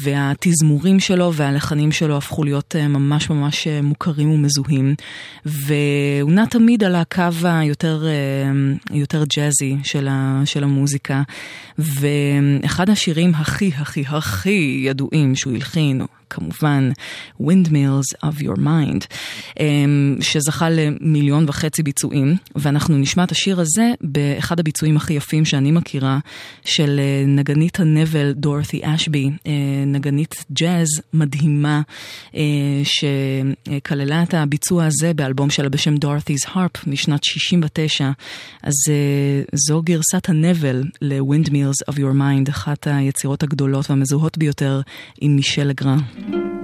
[0.03, 4.95] והתזמורים שלו והלחנים שלו הפכו להיות ממש ממש מוכרים ומזוהים.
[6.21, 8.51] והוא נע תמיד על הקו היותר אה,
[8.97, 11.23] יותר ג'אזי של, ה, של המוזיקה.
[11.79, 16.91] ואחד השירים הכי הכי הכי ידועים שהוא הלחין, כמובן
[17.43, 19.07] Windmills of Your Mind,
[19.61, 25.71] אמ, שזכה למיליון וחצי ביצועים, ואנחנו נשמע את השיר הזה באחד הביצועים הכי יפים שאני
[25.71, 26.19] מכירה,
[26.65, 29.53] של אה, נגנית הנבל דורת'י אשבי, אה,
[29.87, 31.81] נגנית ג'אז מדהימה,
[32.35, 32.43] אה,
[32.85, 38.11] שכללה את הביצוע הזה באלבום שלה בשם דורת'י's Harp משנת 69,
[38.63, 38.75] אז
[39.53, 44.81] זו גרסת הנבל ל-Windmills of Your Mind, אחת היצירות הגדולות והמזוהות ביותר
[45.21, 45.99] עם מישל לגרן.
[46.21, 46.60] Thank you.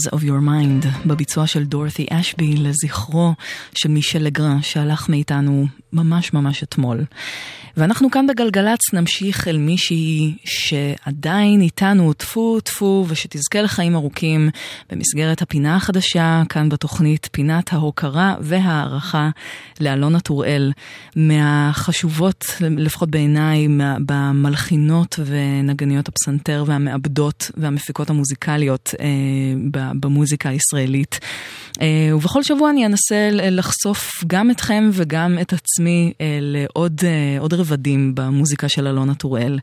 [0.00, 3.34] Windmills of Your Mind, בביצוע של דורתי אשבי לזכרו
[3.74, 7.04] של מישל לגרן שהלך מאיתנו ממש ממש אתמול.
[7.76, 14.50] ואנחנו כאן בגלגלצ נמשיך אל מישהי שעדיין איתנו, טפו טפו, ושתזכה לחיים ארוכים
[14.90, 19.30] במסגרת הפינה החדשה כאן בתוכנית, פינת ההוקרה וההערכה
[19.80, 20.72] לאלונה טוראל,
[21.16, 23.68] מהחשובות, לפחות בעיניי,
[24.06, 29.06] במלחינות ונגניות הפסנתר והמעבדות והמפיקות המוזיקליות אה,
[29.94, 31.20] במוזיקה הישראלית.
[31.80, 37.00] אה, ובכל שבוע אני אנסה לחשוף גם אתכם וגם את עצמי אה, לעוד
[37.38, 39.58] עוד רבדים במוזיקה של אלונה טוראל.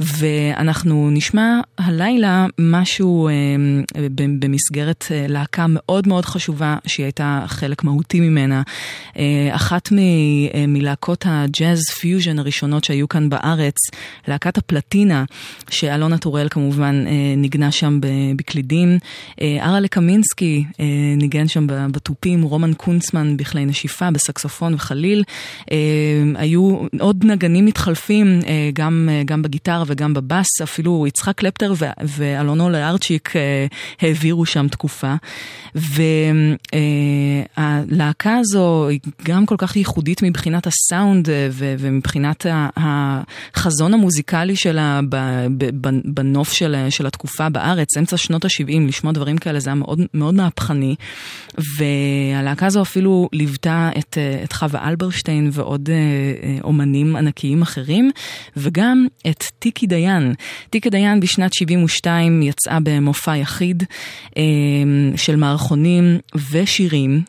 [0.00, 3.28] ואנחנו נשמע הלילה משהו
[4.38, 8.62] במסגרת להקה מאוד מאוד חשובה שהיא הייתה חלק מהותי ממנה.
[9.50, 9.88] אחת
[10.68, 13.76] מלהקות הג'אז פיוז'ן הראשונות שהיו כאן בארץ,
[14.28, 15.24] להקת הפלטינה,
[15.70, 17.04] שאלונה טוראל כמובן
[17.36, 18.00] ניגנה שם
[18.36, 18.98] בקלידים.
[19.60, 20.64] ארה לקמינסקי
[21.16, 25.24] ניגן שם בתופים, רומן קונצמן בכלי נשיפה, בסקסופון וחליל.
[25.72, 25.76] אה,
[26.34, 31.74] היו עוד נגנים מתחלפים, אה, גם, אה, גם בגיטרה וגם בבאס, אפילו יצחק קלפטר
[32.04, 33.32] ואלונו לארצ'יק
[34.00, 35.14] העבירו שם תקופה.
[37.56, 42.46] והלהקה הזו היא גם כל כך ייחודית מבחינת הסאונד ומבחינת
[42.76, 45.00] החזון המוזיקלי שלה
[46.04, 50.34] בנוף של, של התקופה בארץ, אמצע שנות ה-70, לשמוע דברים כאלה זה היה מאוד, מאוד
[50.34, 50.94] מהפכני.
[51.76, 58.10] והלהקה הזו אפילו ליוותה את, אה, את חווה אלברשטיין ועוד אה, אה, אומנים ענקיים אחרים,
[58.56, 60.34] וגם את טיקי דיין.
[60.70, 63.82] טיקי דיין בשנת 72 יצאה במופע יחיד
[65.16, 66.18] של מערכונים
[66.50, 67.22] ושירים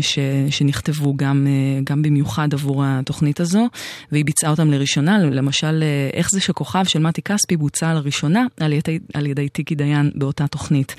[0.00, 0.18] ש,
[0.50, 1.46] שנכתבו גם,
[1.84, 3.68] גם במיוחד עבור התוכנית הזו,
[4.12, 8.98] והיא ביצעה אותם לראשונה, למשל איך זה שכוכב של מתי כספי בוצע לראשונה על ידי,
[9.14, 10.94] על ידי טיקי דיין באותה תוכנית.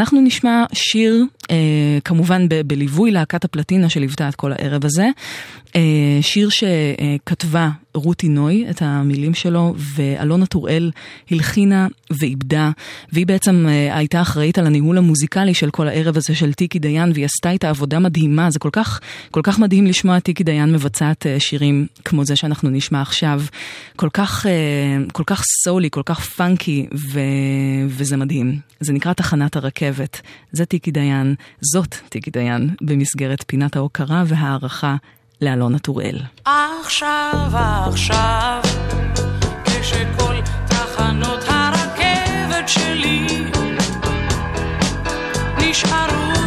[0.00, 1.56] אנחנו נשמע שיר, אה,
[2.04, 5.08] כמובן בליווי להקת הפלטינה שליוותה את כל הערב הזה,
[6.20, 10.90] שיר שכתבה רותי נוי את המילים שלו, ואלונה טוראל
[11.30, 12.70] הלחינה ואיבדה,
[13.12, 17.10] והיא בעצם אה, הייתה אחראית על הניהול המוזיקלי של כל הערב הזה של טיקי דיין,
[17.14, 21.26] והיא עשתה איתה עבודה מדהימה, זה כל כך, כל כך מדהים לשמוע טיקי דיין מבצעת
[21.26, 23.42] אה, שירים כמו זה שאנחנו נשמע עכשיו,
[23.96, 24.52] כל כך, אה,
[25.12, 27.20] כל כך סולי, כל כך פאנקי, ו...
[27.88, 28.58] וזה מדהים.
[28.80, 30.20] זה נקרא תחנת הרכבת.
[30.52, 34.96] זה טיקי דיין, זאת טיקי דיין, במסגרת פינת ההוקרה וההערכה
[35.42, 36.18] לאלונה טוראל.
[36.44, 37.50] עכשיו,
[37.88, 38.60] עכשיו,
[39.64, 40.34] כשכל
[40.66, 43.26] תחנות הרכבת שלי
[45.58, 46.39] נשארו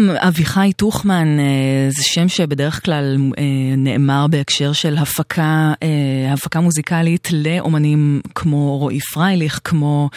[0.00, 1.44] יום, אביחי טוחמן, אה,
[1.90, 3.44] זה שם שבדרך כלל אה,
[3.76, 10.10] נאמר בהקשר של הפקה, אה, הפקה מוזיקלית לאומנים כמו רועי פרייליך, כמו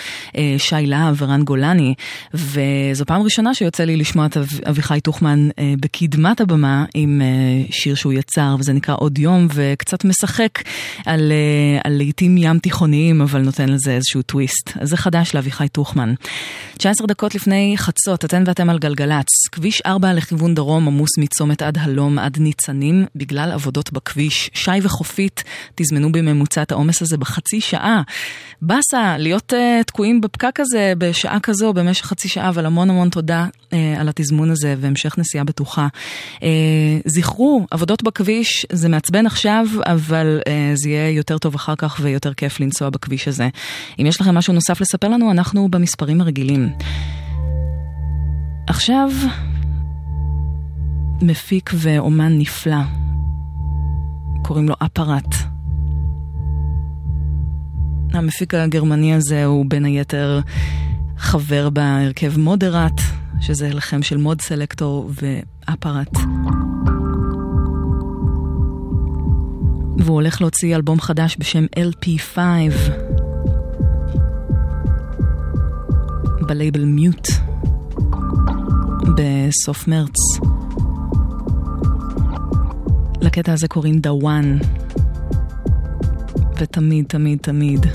[0.57, 1.93] שי להב ורן גולני,
[2.33, 4.37] וזו פעם ראשונה שיוצא לי לשמוע את
[4.69, 5.49] אביחי טוחמן
[5.79, 7.21] בקדמת הבמה עם
[7.71, 10.59] שיר שהוא יצר, וזה נקרא עוד יום, וקצת משחק
[11.05, 11.31] על,
[11.83, 14.69] על לעיתים ים תיכוניים, אבל נותן לזה איזשהו טוויסט.
[14.79, 16.13] אז זה חדש לאביחי טוחמן.
[16.77, 19.27] 19 דקות לפני חצות, אתן ואתם על גלגלצ.
[19.51, 24.49] כביש 4 לכיוון דרום עמוס מצומת עד הלום עד ניצנים בגלל עבודות בכביש.
[24.53, 25.43] שי וחופית
[25.75, 28.01] תזמנו בממוצע את העומס הזה בחצי שעה.
[28.61, 33.47] באסה, להיות uh, תקועים בפקק הזה בשעה כזו במשך חצי שעה, אבל המון המון תודה
[33.61, 35.87] uh, על התזמון הזה והמשך נסיעה בטוחה.
[36.35, 36.43] Uh,
[37.05, 42.33] זכרו, עבודות בכביש זה מעצבן עכשיו, אבל uh, זה יהיה יותר טוב אחר כך ויותר
[42.33, 43.49] כיף לנסוע בכביש הזה.
[43.99, 46.69] אם יש לכם משהו נוסף לספר לנו, אנחנו במספרים הרגילים.
[48.67, 49.09] עכשיו,
[51.21, 52.81] מפיק ואומן נפלא,
[54.43, 55.35] קוראים לו אפרט.
[58.13, 60.39] המפיק הגרמני הזה הוא בין היתר
[61.17, 63.01] חבר בהרכב מודרט,
[63.41, 66.17] שזה לכם של מוד סלקטור ואפרט.
[69.97, 72.37] והוא הולך להוציא אלבום חדש בשם LP5
[76.41, 77.27] בלייבל מיוט.
[79.17, 80.15] בסוף מרץ.
[83.23, 84.65] לקטע הזה קוראים The One,
[86.57, 87.85] ותמיד, תמיד, תמיד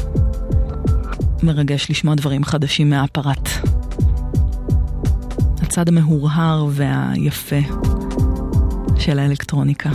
[1.42, 3.48] מרגש לשמוע דברים חדשים מהאפרט.
[5.62, 7.56] הצד המהורהר והיפה
[8.98, 9.90] של האלקטרוניקה.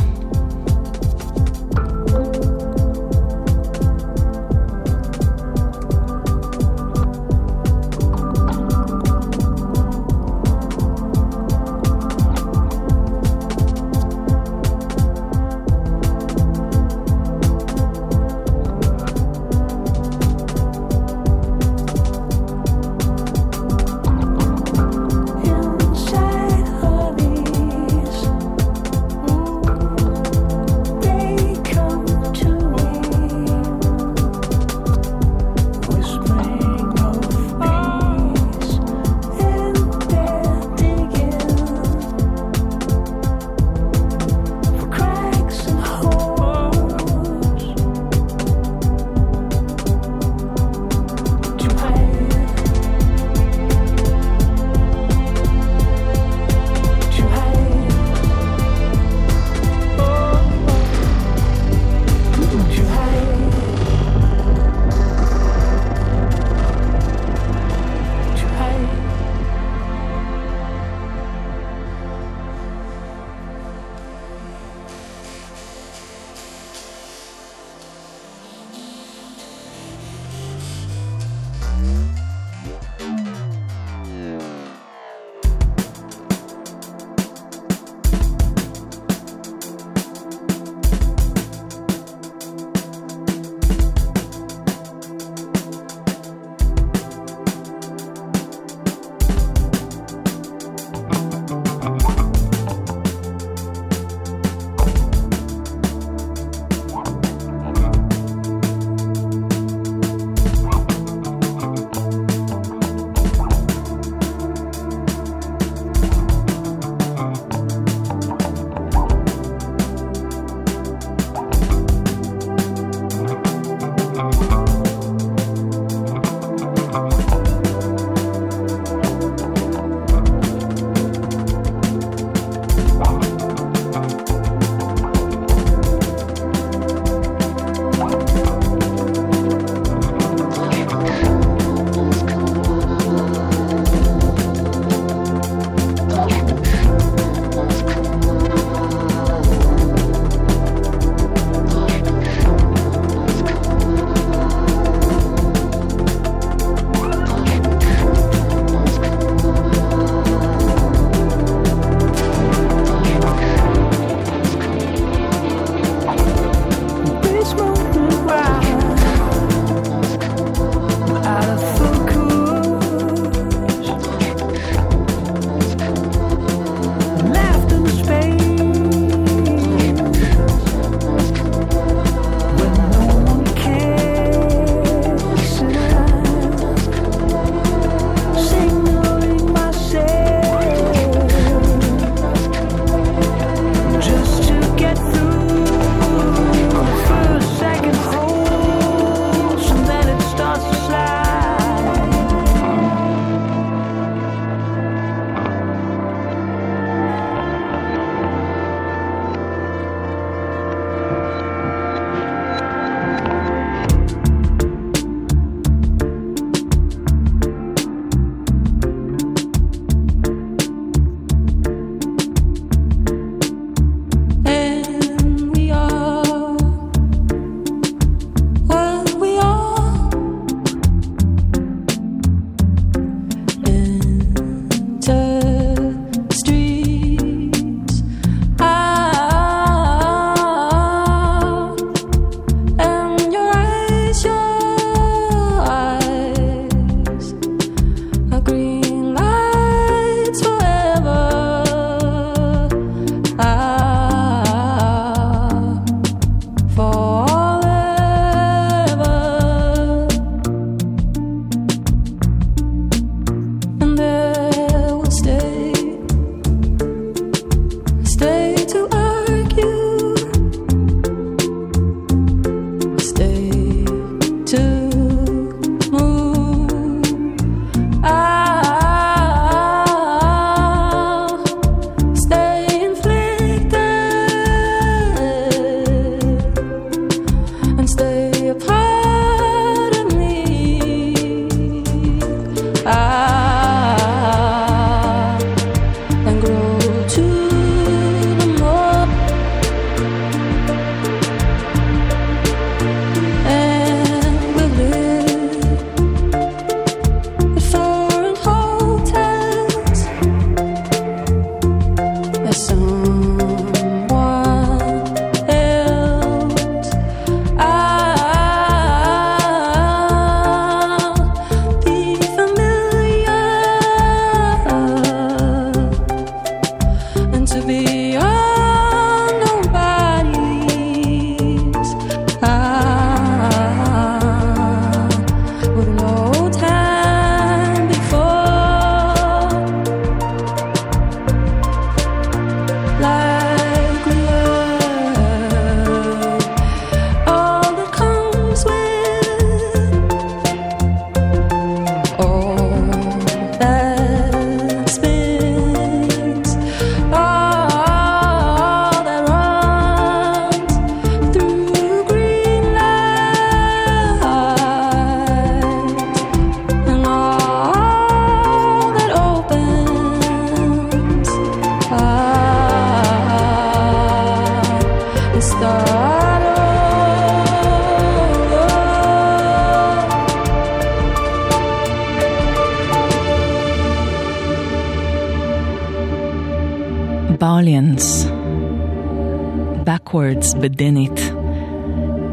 [390.14, 391.34] Backwards בדנית.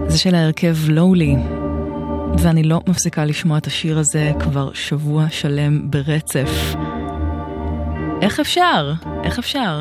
[0.06, 1.36] זה של ההרכב לואולי,
[2.38, 6.74] ואני לא מפסיקה לשמוע את השיר הזה כבר שבוע שלם ברצף.
[8.22, 8.92] איך אפשר?
[9.24, 9.80] איך אפשר?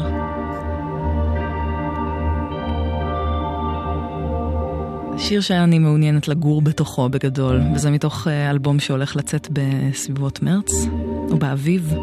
[5.30, 10.72] שיר שאני מעוניינת לגור בתוכו בגדול, וזה מתוך אה, אלבום שהולך לצאת בסביבות מרץ,
[11.32, 11.94] או באביב.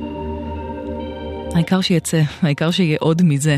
[1.54, 3.56] העיקר שיצא, העיקר שיהיה עוד מזה.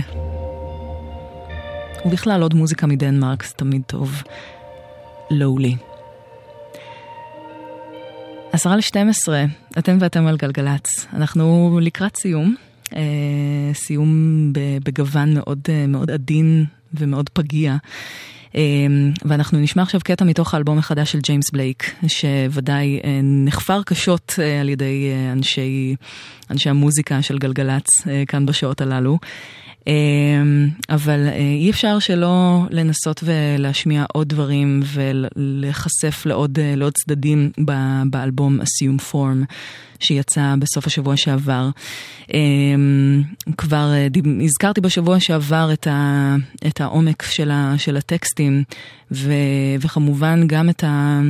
[2.06, 4.22] ובכלל עוד מוזיקה מדנמרק זה תמיד טוב.
[5.30, 5.76] לואולי.
[8.52, 9.44] עשרה לשתים עשרה,
[9.78, 11.06] אתם ואתם על גלגלצ.
[11.12, 12.54] אנחנו לקראת סיום.
[12.96, 14.12] אה, סיום
[14.84, 16.64] בגוון מאוד, אה, מאוד עדין
[16.94, 17.76] ומאוד פגיע.
[18.54, 18.60] אה,
[19.24, 24.60] ואנחנו נשמע עכשיו קטע מתוך האלבום החדש של ג'יימס בלייק, שוודאי אה, נחפר קשות אה,
[24.60, 25.96] על ידי אה, אנשי,
[26.50, 27.86] אנשי המוזיקה של גלגלצ
[28.28, 29.18] כאן בשעות הללו.
[29.86, 37.50] אמ, אבל אי אפשר שלא לנסות ולהשמיע עוד דברים ולהיחשף לעוד, לעוד צדדים
[38.10, 39.54] באלבום Assume Form
[40.00, 41.70] שיצא בסוף השבוע שעבר.
[42.34, 43.22] אמ,
[43.56, 44.06] כבר אה,
[44.44, 48.62] הזכרתי בשבוע שעבר את, ה, את העומק של, ה, של הטקסטים
[49.12, 49.32] ו,
[49.80, 51.20] וכמובן גם את ה...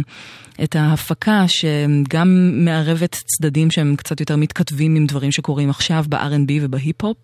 [0.62, 7.16] את ההפקה שגם מערבת צדדים שהם קצת יותר מתכתבים עם דברים שקורים עכשיו ב-R&B ובהיפ-הופ,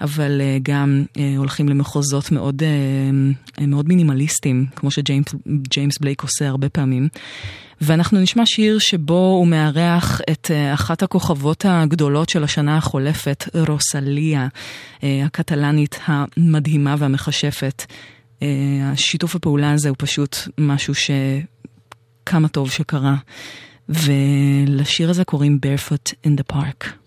[0.00, 2.62] אבל אה, גם אה, הולכים למחוזות מאוד,
[3.60, 7.08] מאוד מינימליסטיים, כמו שג'יימס בלייק עושה הרבה פעמים.
[7.80, 14.48] ואנחנו נשמע שיר שבו הוא מארח את אחת הכוכבות הגדולות של השנה החולפת, רוסליה,
[15.02, 17.84] הקטלנית המדהימה והמכשפת.
[18.82, 21.10] השיתוף הפעולה הזה הוא פשוט משהו ש...
[22.26, 23.16] כמה טוב שקרה.
[23.88, 27.03] ולשיר הזה קוראים Barefoot in the Park.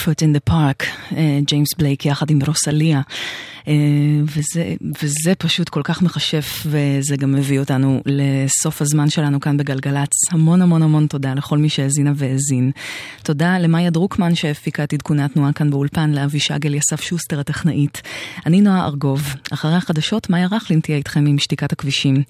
[0.00, 0.86] Barefoot in the Park,
[1.46, 3.00] ג'יימס בלייק יחד עם רוסליה.
[3.68, 3.74] אה,
[4.24, 10.10] וזה, וזה פשוט כל כך מכשף, וזה גם מביא אותנו לסוף הזמן שלנו כאן בגלגלצ.
[10.30, 12.70] המון המון המון תודה לכל מי שהאזינה והאזין.
[13.30, 18.02] תודה למאיה דרוקמן שהפיקה את עדכוני התנועה כאן באולפן, לאבישג אליסף שוסטר הטכנאית.
[18.46, 19.34] אני נועה ארגוב.
[19.52, 22.22] אחרי החדשות, מאיה רכלין תהיה איתכם עם שתיקת הכבישים.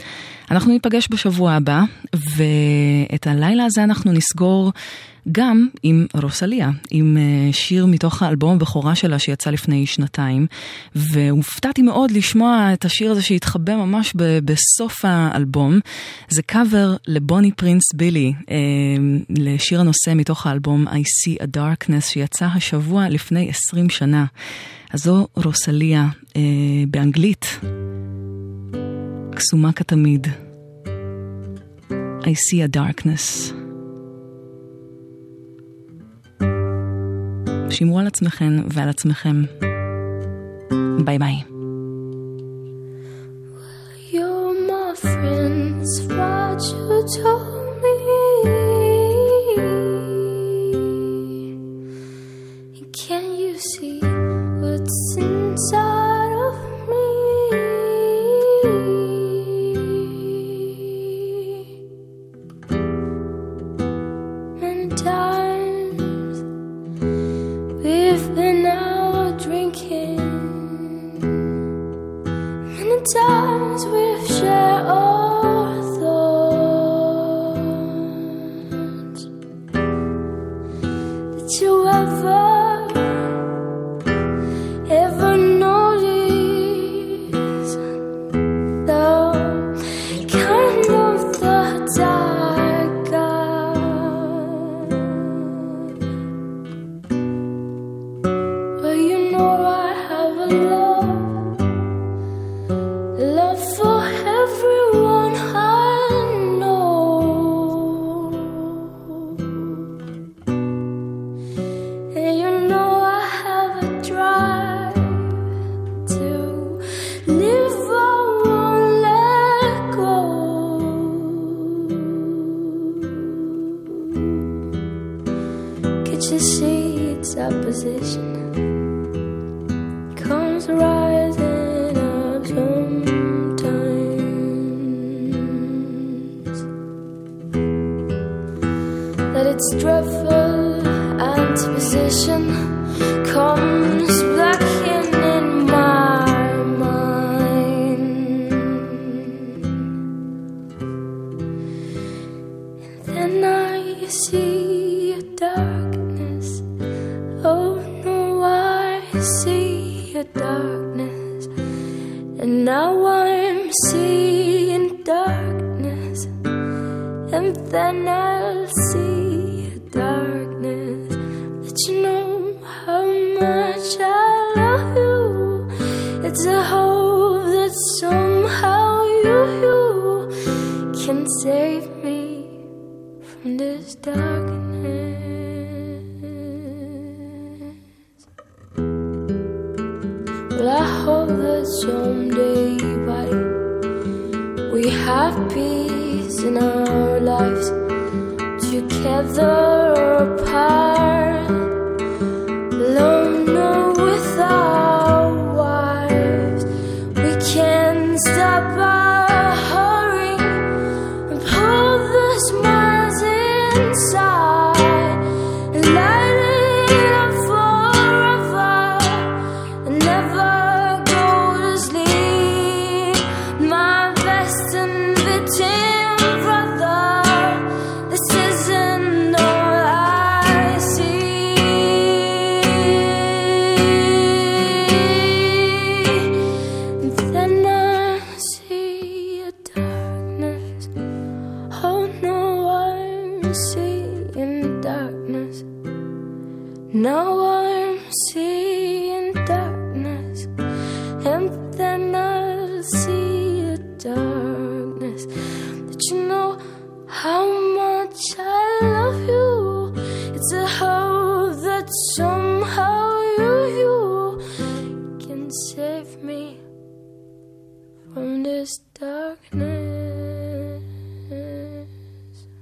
[0.50, 1.82] אנחנו ניפגש בשבוע הבא,
[2.12, 4.72] ואת הלילה הזה אנחנו נסגור.
[5.32, 10.46] גם עם רוסליה, עם אה, שיר מתוך האלבום הבכורה שלה שיצא לפני שנתיים,
[10.94, 14.12] והופתעתי מאוד לשמוע את השיר הזה שהתחבא ממש
[14.44, 15.80] בסוף האלבום.
[16.28, 18.56] זה קאבר לבוני פרינס בילי, אה,
[19.30, 24.24] לשיר הנושא מתוך האלבום I See a Darkness שיצא השבוע לפני 20 שנה.
[24.92, 26.06] אז זו רוסליה
[26.36, 26.42] אה,
[26.88, 27.60] באנגלית,
[29.34, 30.26] קסומה כתמיד.
[32.20, 33.54] I see a darkness.
[37.70, 39.42] שמרו על עצמכם ועל עצמכם.
[41.04, 41.42] ביי ביי.
[44.70, 47.69] My friends, what you told
[54.90, 55.29] assim.